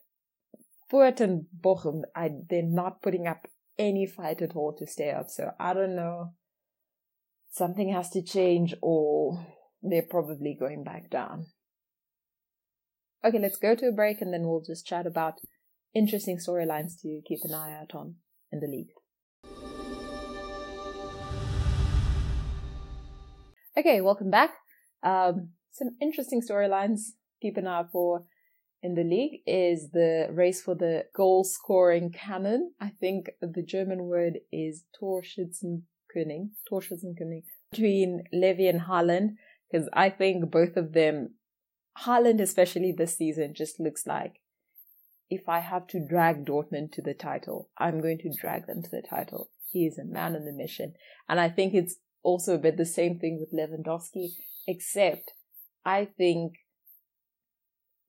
Fürth 0.91 1.19
and 1.19 1.45
Bochum, 1.59 2.03
I, 2.15 2.29
they're 2.49 2.63
not 2.63 3.01
putting 3.01 3.27
up 3.27 3.47
any 3.77 4.05
fight 4.05 4.41
at 4.41 4.55
all 4.55 4.73
to 4.77 4.87
stay 4.87 5.11
up. 5.11 5.29
So 5.29 5.51
I 5.59 5.73
don't 5.73 5.95
know 5.95 6.33
something 7.51 7.91
has 7.91 8.09
to 8.11 8.21
change 8.21 8.75
or 8.81 9.45
they're 9.81 10.03
probably 10.03 10.55
going 10.57 10.83
back 10.83 11.09
down. 11.09 11.47
Okay, 13.25 13.39
let's 13.39 13.57
go 13.57 13.75
to 13.75 13.87
a 13.87 13.91
break 13.91 14.21
and 14.21 14.33
then 14.33 14.43
we'll 14.43 14.63
just 14.65 14.85
chat 14.85 15.07
about 15.07 15.39
interesting 15.93 16.37
storylines 16.37 17.01
to 17.01 17.21
keep 17.27 17.39
an 17.43 17.53
eye 17.53 17.75
out 17.81 17.95
on 17.95 18.15
in 18.51 18.59
the 18.59 18.67
league. 18.67 18.89
Okay, 23.77 24.01
welcome 24.01 24.29
back. 24.29 24.51
Um, 25.03 25.49
some 25.71 25.89
interesting 26.01 26.41
storylines 26.41 27.13
keep 27.41 27.57
an 27.57 27.67
eye 27.67 27.85
for 27.91 28.25
in 28.83 28.95
the 28.95 29.03
league 29.03 29.41
is 29.45 29.89
the 29.91 30.27
race 30.31 30.61
for 30.61 30.75
the 30.75 31.05
goal 31.15 31.43
scoring 31.43 32.11
cannon. 32.11 32.73
I 32.79 32.89
think 32.99 33.31
the 33.41 33.63
German 33.63 34.03
word 34.03 34.39
is 34.51 34.83
Torschützen 35.01 35.83
König, 36.15 36.51
Torschützenkönig, 36.71 37.43
between 37.71 38.23
Lewy 38.33 38.69
and 38.69 38.81
Haaland, 38.81 39.31
because 39.69 39.89
I 39.93 40.09
think 40.09 40.51
both 40.51 40.77
of 40.77 40.93
them, 40.93 41.35
Haaland 42.05 42.39
especially 42.39 42.93
this 42.95 43.17
season, 43.17 43.53
just 43.55 43.79
looks 43.79 44.05
like 44.05 44.41
if 45.29 45.49
I 45.49 45.59
have 45.59 45.87
to 45.87 45.99
drag 45.99 46.45
Dortmund 46.45 46.91
to 46.93 47.01
the 47.01 47.13
title, 47.13 47.69
I'm 47.77 47.99
going 47.99 48.19
to 48.19 48.31
drag 48.39 48.67
them 48.67 48.81
to 48.83 48.89
the 48.89 49.01
title. 49.01 49.49
He 49.69 49.85
is 49.85 49.97
a 49.97 50.05
man 50.05 50.35
on 50.35 50.45
the 50.45 50.53
mission. 50.53 50.93
And 51.27 51.39
I 51.39 51.49
think 51.49 51.73
it's 51.73 51.97
also 52.23 52.55
a 52.55 52.59
bit 52.59 52.77
the 52.77 52.85
same 52.85 53.19
thing 53.19 53.39
with 53.39 53.51
Lewandowski, 53.51 54.29
except 54.67 55.33
I 55.85 56.05
think 56.05 56.53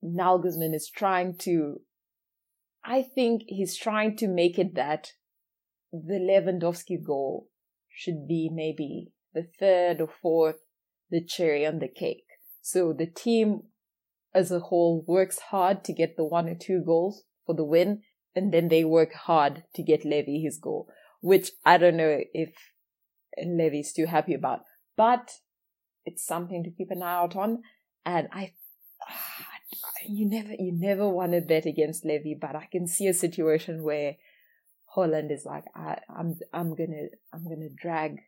Nagelsmann 0.03 0.73
is 0.73 0.89
trying 0.89 1.35
to, 1.39 1.81
I 2.83 3.01
think 3.01 3.43
he's 3.47 3.77
trying 3.77 4.15
to 4.17 4.27
make 4.27 4.57
it 4.57 4.75
that 4.75 5.11
the 5.91 6.19
Lewandowski 6.19 7.03
goal 7.03 7.47
should 7.89 8.27
be 8.27 8.49
maybe 8.51 9.11
the 9.33 9.47
third 9.59 10.01
or 10.01 10.09
fourth, 10.21 10.57
the 11.09 11.23
cherry 11.23 11.65
on 11.65 11.79
the 11.79 11.87
cake. 11.87 12.25
So 12.61 12.93
the 12.93 13.07
team 13.07 13.63
as 14.33 14.51
a 14.51 14.59
whole 14.59 15.03
works 15.07 15.39
hard 15.49 15.83
to 15.85 15.93
get 15.93 16.15
the 16.15 16.23
one 16.23 16.47
or 16.47 16.55
two 16.55 16.83
goals 16.85 17.23
for 17.45 17.55
the 17.55 17.63
win, 17.63 18.01
and 18.35 18.53
then 18.53 18.67
they 18.67 18.83
work 18.83 19.13
hard 19.13 19.63
to 19.73 19.83
get 19.83 20.03
Lewy 20.03 20.43
his 20.43 20.57
goal, 20.57 20.87
which 21.21 21.51
I 21.65 21.77
don't 21.77 21.97
know 21.97 22.19
if 22.33 22.53
Lewy's 23.43 23.91
too 23.91 24.05
happy 24.05 24.33
about, 24.33 24.61
but 24.95 25.31
it's 26.05 26.25
something 26.25 26.63
to 26.63 26.71
keep 26.71 26.91
an 26.91 27.01
eye 27.01 27.15
out 27.15 27.35
on. 27.35 27.63
And 28.05 28.27
I, 28.31 28.53
you 30.05 30.27
never, 30.27 30.53
you 30.57 30.71
never 30.71 31.07
want 31.07 31.33
to 31.33 31.41
bet 31.41 31.65
against 31.65 32.03
Lewy, 32.03 32.39
but 32.39 32.55
I 32.55 32.67
can 32.71 32.87
see 32.87 33.07
a 33.07 33.13
situation 33.13 33.83
where 33.83 34.15
Haaland 34.95 35.31
is 35.31 35.45
like, 35.45 35.65
I, 35.75 35.99
I'm, 36.09 36.39
I'm 36.53 36.75
gonna, 36.75 37.07
I'm 37.33 37.43
gonna 37.43 37.69
drag 37.69 38.21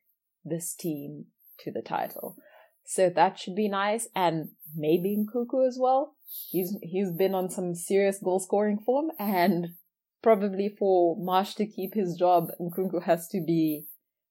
this 0.45 0.75
team 0.75 1.25
to 1.60 1.71
the 1.71 1.82
title. 1.82 2.38
So 2.86 3.10
that 3.10 3.39
should 3.39 3.56
be 3.56 3.67
nice. 3.67 4.08
And 4.15 4.49
maybe 4.75 5.13
in 5.13 5.27
Nkunku 5.27 5.67
as 5.67 5.77
well. 5.80 6.15
He's, 6.49 6.75
he's 6.82 7.12
been 7.12 7.36
on 7.36 7.49
some 7.49 7.75
serious 7.75 8.19
goal 8.23 8.39
scoring 8.39 8.80
form 8.80 9.12
and 9.19 9.73
probably 10.21 10.69
for 10.69 11.17
Marsch 11.17 11.56
to 11.56 11.65
keep 11.65 11.93
his 11.93 12.15
job, 12.15 12.51
Nkunku 12.60 13.04
has 13.04 13.27
to 13.30 13.41
be 13.41 13.86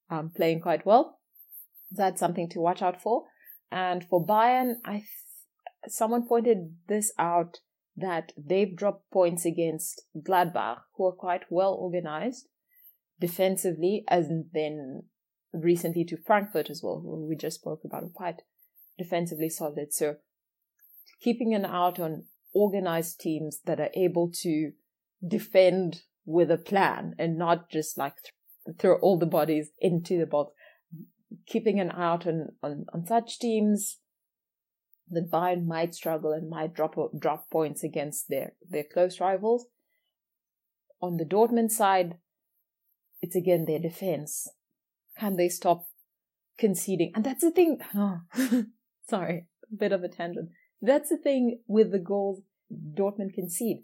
um, 0.09 0.31
playing 0.35 0.61
quite 0.61 0.87
well. 0.87 1.19
That's 1.91 2.21
something 2.21 2.49
to 2.51 2.61
watch 2.61 2.83
out 2.83 3.03
for. 3.03 3.25
And 3.73 4.05
for 4.05 4.25
Bayern, 4.25 4.75
I 4.85 5.05
someone 5.89 6.27
pointed 6.27 6.77
this 6.89 7.13
out 7.19 7.61
that 7.97 8.33
they've 8.37 8.77
dropped 8.77 9.11
points 9.11 9.45
against 9.45 10.03
Gladbach, 10.17 10.79
who 10.97 11.07
are 11.07 11.13
quite 11.13 11.43
well 11.51 11.75
organized 11.75 12.47
defensively, 13.21 14.05
as 14.09 14.29
then 14.53 15.05
recently 15.53 16.05
to 16.05 16.17
Frankfurt 16.17 16.71
as 16.71 16.81
well, 16.83 17.01
who 17.01 17.27
we 17.29 17.37
just 17.37 17.61
spoke 17.61 17.83
about, 17.85 18.13
quite 18.15 18.43
defensively 18.99 19.49
solid. 19.49 19.93
So 19.93 20.17
keeping 21.21 21.55
an 21.55 21.65
eye 21.65 21.87
out 21.87 22.01
on 22.01 22.25
organized 22.53 23.21
teams 23.21 23.61
that 23.67 23.81
are 23.81 23.91
able 23.95 24.31
to 24.43 24.73
defend 25.27 26.03
with 26.25 26.51
a 26.51 26.57
plan 26.57 27.15
and 27.19 27.37
not 27.37 27.71
just 27.71 27.99
like 27.99 28.15
th- 28.65 28.77
throw 28.79 28.97
all 28.97 29.19
the 29.19 29.27
bodies 29.27 29.71
into 29.81 30.19
the 30.19 30.27
box. 30.27 30.53
Keeping 31.47 31.79
an 31.79 31.91
eye 31.91 32.13
out 32.13 32.27
on, 32.27 32.49
on, 32.63 32.87
on 32.93 33.07
such 33.07 33.39
teams 33.39 33.99
that 35.11 35.31
Bayern 35.31 35.67
might 35.67 35.95
struggle 35.95 36.33
and 36.33 36.49
might 36.49 36.75
drop 36.75 36.97
drop 37.19 37.51
points 37.51 37.83
against 37.83 38.29
their 38.29 38.53
their 38.69 38.85
close 38.85 39.21
rivals. 39.21 39.67
On 41.03 41.17
the 41.17 41.25
Dortmund 41.25 41.71
side, 41.71 42.17
it's 43.23 43.37
again 43.37 43.65
their 43.67 43.79
defense. 43.79 44.49
Can 45.19 45.37
they 45.37 45.49
stop 45.49 45.87
conceding? 46.59 47.13
And 47.15 47.25
that's 47.25 47.43
the 47.43 47.51
thing. 47.51 47.79
Oh, 47.95 48.21
sorry, 49.09 49.47
a 49.71 49.77
bit 49.77 49.93
of 49.93 50.03
a 50.03 50.09
tangent. 50.09 50.51
That's 50.83 51.11
the 51.11 51.17
thing 51.17 51.61
with 51.67 51.91
the 51.93 51.99
goals 51.99 52.43
Dortmund 52.73 53.35
concede. 53.35 53.83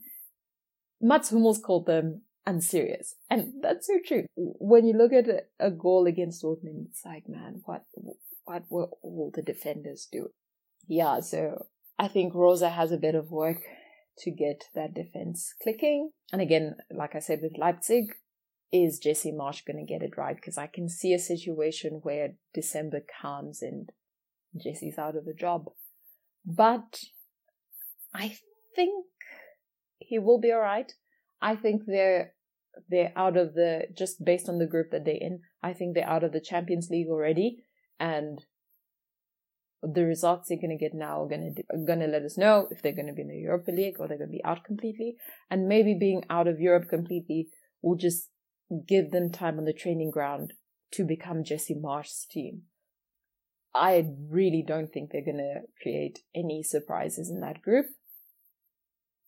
Mats 1.00 1.30
Hummels 1.30 1.58
called 1.58 1.86
them 1.86 2.22
unserious. 2.46 3.16
And 3.28 3.52
that's 3.60 3.86
so 3.86 3.94
true. 4.06 4.26
When 4.36 4.86
you 4.86 4.96
look 4.96 5.12
at 5.12 5.26
a 5.58 5.70
goal 5.70 6.06
against 6.06 6.42
Dortmund, 6.42 6.86
it's 6.90 7.04
like, 7.04 7.28
man, 7.28 7.60
what, 7.64 7.84
what 8.44 8.62
were 8.70 8.88
all 9.02 9.32
the 9.34 9.42
defenders 9.42 10.08
doing? 10.10 10.28
Yeah, 10.86 11.20
so 11.20 11.66
I 11.98 12.08
think 12.08 12.34
Rose 12.34 12.62
has 12.62 12.92
a 12.92 12.96
bit 12.96 13.14
of 13.14 13.30
work 13.30 13.62
to 14.18 14.30
get 14.30 14.64
that 14.74 14.94
defense 14.94 15.54
clicking. 15.62 16.10
And 16.32 16.40
again, 16.40 16.76
like 16.90 17.14
I 17.14 17.18
said 17.18 17.40
with 17.42 17.58
Leipzig, 17.58 18.14
is 18.72 18.98
Jesse 18.98 19.32
Marsch 19.32 19.64
going 19.64 19.84
to 19.84 19.92
get 19.92 20.02
it 20.02 20.16
right? 20.16 20.36
Because 20.36 20.58
I 20.58 20.66
can 20.66 20.88
see 20.88 21.12
a 21.12 21.18
situation 21.18 22.00
where 22.02 22.34
December 22.52 23.00
comes 23.20 23.62
and 23.62 23.90
Jesse's 24.56 24.98
out 24.98 25.16
of 25.16 25.26
a 25.26 25.34
job. 25.34 25.66
But 26.44 27.00
I 28.14 28.36
think 28.74 29.06
he 29.98 30.18
will 30.18 30.40
be 30.40 30.52
all 30.52 30.60
right. 30.60 30.92
I 31.40 31.56
think 31.56 31.82
they're 31.86 32.32
they're 32.90 33.12
out 33.16 33.36
of 33.36 33.54
the 33.54 33.86
just 33.96 34.24
based 34.24 34.48
on 34.48 34.58
the 34.58 34.66
group 34.66 34.90
that 34.90 35.04
they're 35.04 35.14
in. 35.14 35.40
I 35.62 35.72
think 35.72 35.94
they're 35.94 36.08
out 36.08 36.24
of 36.24 36.32
the 36.32 36.40
Champions 36.40 36.88
League 36.90 37.08
already, 37.08 37.64
and 37.98 38.44
the 39.82 40.04
results 40.04 40.48
they're 40.48 40.58
going 40.58 40.76
to 40.76 40.82
get 40.82 40.94
now 40.94 41.22
are 41.22 41.28
going 41.28 41.54
to 41.54 41.62
are 41.74 41.84
going 41.84 42.00
to 42.00 42.06
let 42.06 42.22
us 42.22 42.38
know 42.38 42.66
if 42.70 42.82
they're 42.82 42.92
going 42.92 43.06
to 43.06 43.12
be 43.12 43.22
in 43.22 43.28
the 43.28 43.36
Europa 43.36 43.70
League 43.70 43.96
or 43.98 44.08
they're 44.08 44.18
going 44.18 44.30
to 44.30 44.36
be 44.36 44.44
out 44.44 44.64
completely. 44.64 45.16
And 45.50 45.68
maybe 45.68 45.96
being 45.98 46.24
out 46.30 46.48
of 46.48 46.60
Europe 46.60 46.88
completely 46.88 47.48
will 47.82 47.96
just 47.96 48.30
give 48.88 49.10
them 49.10 49.30
time 49.30 49.58
on 49.58 49.64
the 49.64 49.72
training 49.72 50.10
ground 50.10 50.54
to 50.92 51.04
become 51.04 51.44
Jesse 51.44 51.74
Marsch's 51.74 52.26
team. 52.30 52.62
I 53.74 54.06
really 54.30 54.64
don't 54.66 54.90
think 54.92 55.10
they're 55.10 55.24
going 55.24 55.36
to 55.36 55.60
create 55.82 56.20
any 56.34 56.62
surprises 56.62 57.28
in 57.28 57.40
that 57.40 57.60
group. 57.60 57.86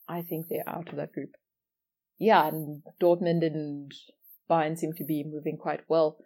I 0.08 0.22
think 0.22 0.46
they're 0.48 0.68
out 0.68 0.88
of 0.88 0.96
that 0.96 1.12
group. 1.12 1.32
Yeah, 2.18 2.48
and 2.48 2.82
Dortmund 3.00 3.44
and 3.44 3.92
Bayern 4.50 4.78
seem 4.78 4.94
to 4.94 5.04
be 5.04 5.22
moving 5.22 5.58
quite 5.58 5.82
well 5.88 6.16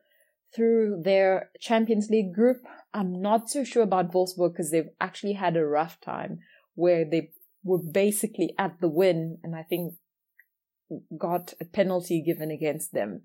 through 0.54 1.02
their 1.04 1.50
Champions 1.60 2.08
League 2.10 2.34
group. 2.34 2.58
I'm 2.92 3.20
not 3.20 3.48
so 3.48 3.64
sure 3.64 3.82
about 3.82 4.12
Wolfsburg 4.12 4.52
because 4.52 4.70
they've 4.70 4.90
actually 5.00 5.32
had 5.34 5.56
a 5.56 5.64
rough 5.64 6.00
time 6.00 6.40
where 6.74 7.04
they 7.04 7.30
were 7.64 7.78
basically 7.78 8.54
at 8.58 8.80
the 8.80 8.88
win 8.88 9.38
and 9.42 9.56
I 9.56 9.62
think 9.62 9.94
got 11.18 11.54
a 11.60 11.64
penalty 11.64 12.22
given 12.22 12.50
against 12.50 12.92
them 12.92 13.22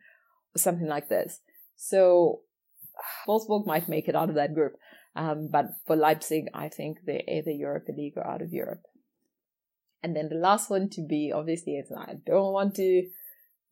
or 0.56 0.60
something 0.60 0.88
like 0.88 1.10
this. 1.10 1.42
So 1.76 2.42
Wolfsburg 3.28 3.66
might 3.66 3.90
make 3.90 4.08
it 4.08 4.16
out 4.16 4.30
of 4.30 4.36
that 4.36 4.54
group. 4.54 4.74
Um, 5.16 5.50
but 5.52 5.66
for 5.86 5.96
Leipzig, 5.96 6.46
I 6.54 6.70
think 6.70 7.00
they're 7.06 7.24
either 7.28 7.52
Europa 7.52 7.92
League 7.92 8.14
or 8.18 8.26
out 8.26 8.42
of 8.42 8.54
Europe. 8.54 8.84
And 10.04 10.16
then 10.16 10.30
the 10.30 10.36
last 10.36 10.70
one 10.70 10.90
to 10.92 11.02
be, 11.02 11.32
obviously, 11.34 11.74
it's 11.74 11.92
I 11.92 12.16
don't 12.26 12.54
want 12.54 12.76
to 12.76 13.10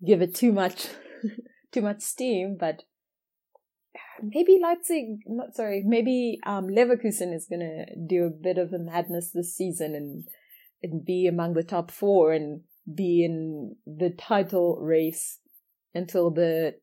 give 0.05 0.23
it 0.23 0.33
too 0.33 0.51
much, 0.51 0.87
too 1.71 1.83
much 1.83 2.01
steam, 2.01 2.57
but 2.59 2.81
maybe 4.21 4.60
Leipzig, 4.62 5.19
not 5.25 5.56
sorry, 5.56 5.84
maybe 5.86 6.39
um, 6.45 6.67
Leverkusen 6.67 7.34
is 7.34 7.47
gonna 7.49 7.86
do 8.08 8.25
a 8.25 8.30
bit 8.30 8.58
of 8.58 8.73
a 8.73 8.80
madness 8.80 9.32
this 9.32 9.56
season 9.56 9.95
and 9.95 10.28
and 10.84 11.06
be 11.06 11.28
among 11.28 11.54
the 11.54 11.63
top 11.63 11.89
four 11.89 12.32
and 12.34 12.62
be 12.93 13.23
in 13.23 13.75
the 13.86 14.10
title 14.12 14.78
race 14.80 15.39
until 15.93 16.30
the 16.30 16.75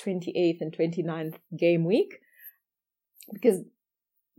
28th 0.00 0.60
and 0.60 0.76
29th 0.76 1.36
game 1.56 1.84
week 1.84 2.18
because 3.32 3.60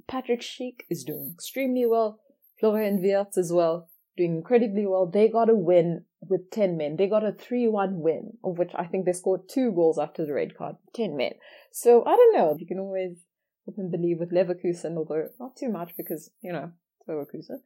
Patrick 0.08 0.42
Schick 0.42 0.82
is 0.90 1.04
doing 1.04 1.32
extremely 1.34 1.86
well. 1.86 2.20
Florian 2.60 3.02
Wirtz 3.02 3.38
as 3.38 3.52
well, 3.52 3.90
doing 4.18 4.36
incredibly 4.36 4.86
well. 4.86 5.06
They 5.06 5.28
got 5.28 5.50
a 5.50 5.56
win 5.56 6.06
with 6.22 6.52
10 6.52 6.78
men. 6.78 6.96
They 6.96 7.08
got 7.08 7.26
a 7.26 7.32
3-1 7.32 7.98
win, 7.98 8.38
of 8.44 8.58
which 8.58 8.72
I 8.76 8.86
think 8.86 9.06
they 9.06 9.14
scored 9.14 9.50
two 9.50 9.72
goals 9.72 10.00
after 10.00 10.26
the 10.26 10.34
red 10.34 10.58
card. 10.58 10.78
10 10.94 11.16
men. 11.16 11.34
So 11.72 12.04
I 12.06 12.16
don't 12.16 12.36
know. 12.36 12.56
You 12.58 12.66
can 12.66 12.80
always 12.80 13.18
hope 13.66 13.76
and 13.78 13.92
believe 13.92 14.20
with 14.20 14.32
Leverkusen, 14.32 14.98
although 14.98 15.28
not 15.40 15.56
too 15.56 15.70
much 15.70 15.96
because, 15.98 16.32
you 16.42 16.54
know, 16.54 16.72
Leverkusen. 17.10 17.60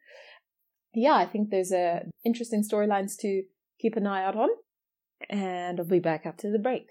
Yeah, 0.93 1.13
I 1.13 1.25
think 1.25 1.49
there's 1.49 1.71
a 1.71 2.03
interesting 2.25 2.63
storylines 2.63 3.15
to 3.19 3.43
keep 3.79 3.95
an 3.95 4.07
eye 4.07 4.23
out 4.23 4.35
on. 4.35 4.49
And 5.29 5.79
I'll 5.79 5.85
be 5.85 5.99
back 5.99 6.25
after 6.25 6.51
the 6.51 6.59
break. 6.59 6.87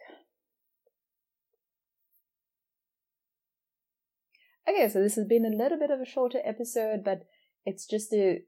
Okay, 4.68 4.88
so 4.88 5.01
this 5.01 5.16
has 5.16 5.27
been 5.27 5.47
a 5.47 5.57
little 5.57 5.79
bit 5.79 5.90
of 5.90 5.99
a 5.99 6.05
shorter 6.05 6.40
episode, 6.44 7.03
but 7.03 7.23
it's 7.64 7.87
just 7.87 8.12
a 8.12 8.42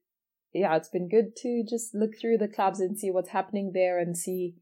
yeah, 0.52 0.76
it's 0.76 0.88
been 0.88 1.08
good 1.08 1.36
to 1.36 1.64
just 1.68 1.94
look 1.94 2.18
through 2.18 2.38
the 2.38 2.48
clubs 2.48 2.80
and 2.80 2.98
see 2.98 3.10
what's 3.10 3.30
happening 3.30 3.72
there 3.72 3.98
and 3.98 4.16
see 4.16 4.56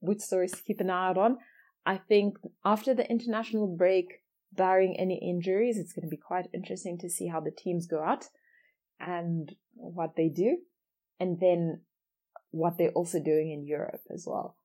which 0.00 0.20
stories 0.20 0.52
to 0.52 0.62
keep 0.62 0.80
an 0.80 0.90
eye 0.90 1.08
out 1.08 1.18
on. 1.18 1.38
I 1.84 1.96
think 1.96 2.36
after 2.64 2.94
the 2.94 3.08
international 3.10 3.66
break, 3.66 4.22
barring 4.52 4.96
any 4.98 5.16
injuries, 5.16 5.78
it's 5.78 5.92
going 5.92 6.06
to 6.06 6.10
be 6.10 6.16
quite 6.16 6.48
interesting 6.54 6.98
to 6.98 7.10
see 7.10 7.28
how 7.28 7.40
the 7.40 7.50
teams 7.50 7.86
go 7.86 8.02
out 8.02 8.26
and 9.00 9.54
what 9.74 10.16
they 10.16 10.28
do, 10.28 10.58
and 11.20 11.38
then 11.40 11.82
what 12.50 12.78
they're 12.78 12.90
also 12.90 13.20
doing 13.20 13.52
in 13.52 13.66
Europe 13.66 14.02
as 14.12 14.24
well. 14.26 14.56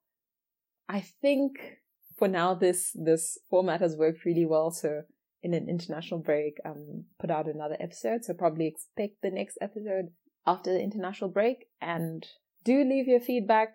I 0.89 1.02
think 1.02 1.80
for 2.17 2.28
now 2.28 2.54
this 2.54 2.91
this 2.95 3.38
format 3.49 3.82
has 3.82 3.95
worked 3.95 4.26
really 4.26 4.45
well. 4.45 4.71
So 4.71 5.04
in 5.41 5.54
an 5.54 5.67
international 5.69 6.21
break, 6.21 6.58
um, 6.65 7.06
put 7.19 7.30
out 7.30 7.47
another 7.47 7.78
episode. 7.80 8.23
So 8.23 8.34
probably 8.34 8.67
expect 8.67 9.21
the 9.21 9.32
next 9.32 9.58
episode 9.62 10.10
after 10.45 10.71
the 10.71 10.82
international 10.82 11.29
break. 11.29 11.67
And 11.82 12.25
do 12.63 12.84
leave 12.84 13.08
your 13.08 13.19
feedback. 13.19 13.73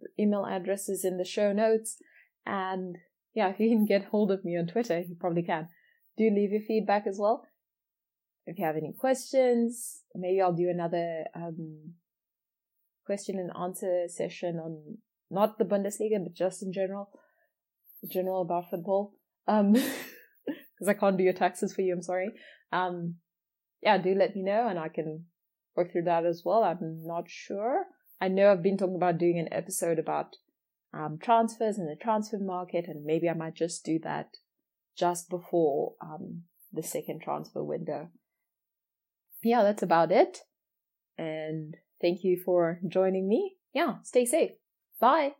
The 0.00 0.08
email 0.22 0.46
address 0.46 0.88
is 0.88 1.04
in 1.04 1.18
the 1.18 1.24
show 1.24 1.52
notes. 1.52 1.96
And 2.46 2.96
yeah, 3.34 3.48
if 3.48 3.60
you 3.60 3.68
can 3.68 3.86
get 3.86 4.06
hold 4.06 4.30
of 4.30 4.44
me 4.44 4.56
on 4.58 4.66
Twitter, 4.66 4.98
you 4.98 5.16
probably 5.18 5.42
can. 5.42 5.68
Do 6.16 6.24
leave 6.24 6.52
your 6.52 6.62
feedback 6.66 7.06
as 7.06 7.18
well. 7.20 7.46
If 8.46 8.58
you 8.58 8.64
have 8.64 8.76
any 8.76 8.92
questions, 8.98 10.00
maybe 10.14 10.40
I'll 10.40 10.52
do 10.52 10.68
another 10.68 11.24
um, 11.34 11.94
question 13.06 13.38
and 13.38 13.50
answer 13.60 14.06
session 14.08 14.58
on 14.58 14.98
not 15.30 15.58
the 15.58 15.64
Bundesliga, 15.64 16.22
but 16.22 16.34
just 16.34 16.62
in 16.62 16.72
general, 16.72 17.10
general 18.10 18.42
about 18.42 18.70
football. 18.70 19.14
Um, 19.46 19.72
because 20.80 20.88
I 20.88 20.94
can't 20.94 21.16
do 21.16 21.24
your 21.24 21.32
taxes 21.32 21.74
for 21.74 21.82
you. 21.82 21.92
I'm 21.92 22.02
sorry. 22.02 22.30
Um, 22.72 23.16
yeah, 23.82 23.98
do 23.98 24.14
let 24.14 24.34
me 24.34 24.42
know, 24.42 24.66
and 24.68 24.78
I 24.78 24.88
can 24.88 25.26
work 25.76 25.92
through 25.92 26.04
that 26.04 26.26
as 26.26 26.42
well. 26.44 26.64
I'm 26.64 27.02
not 27.04 27.28
sure. 27.28 27.86
I 28.20 28.28
know 28.28 28.50
I've 28.50 28.62
been 28.62 28.76
talking 28.76 28.96
about 28.96 29.18
doing 29.18 29.38
an 29.38 29.52
episode 29.52 29.98
about 29.98 30.36
um, 30.92 31.18
transfers 31.22 31.78
in 31.78 31.86
the 31.86 31.96
transfer 31.96 32.38
market, 32.38 32.86
and 32.88 33.04
maybe 33.04 33.28
I 33.28 33.34
might 33.34 33.54
just 33.54 33.84
do 33.84 33.98
that 34.02 34.36
just 34.96 35.30
before 35.30 35.94
um, 36.02 36.42
the 36.72 36.82
second 36.82 37.22
transfer 37.22 37.62
window. 37.62 38.08
Yeah, 39.42 39.62
that's 39.62 39.82
about 39.82 40.12
it. 40.12 40.40
And 41.16 41.76
thank 42.00 42.24
you 42.24 42.40
for 42.44 42.80
joining 42.86 43.28
me. 43.28 43.56
Yeah, 43.72 43.96
stay 44.02 44.24
safe. 44.24 44.52
Bye. 45.00 45.32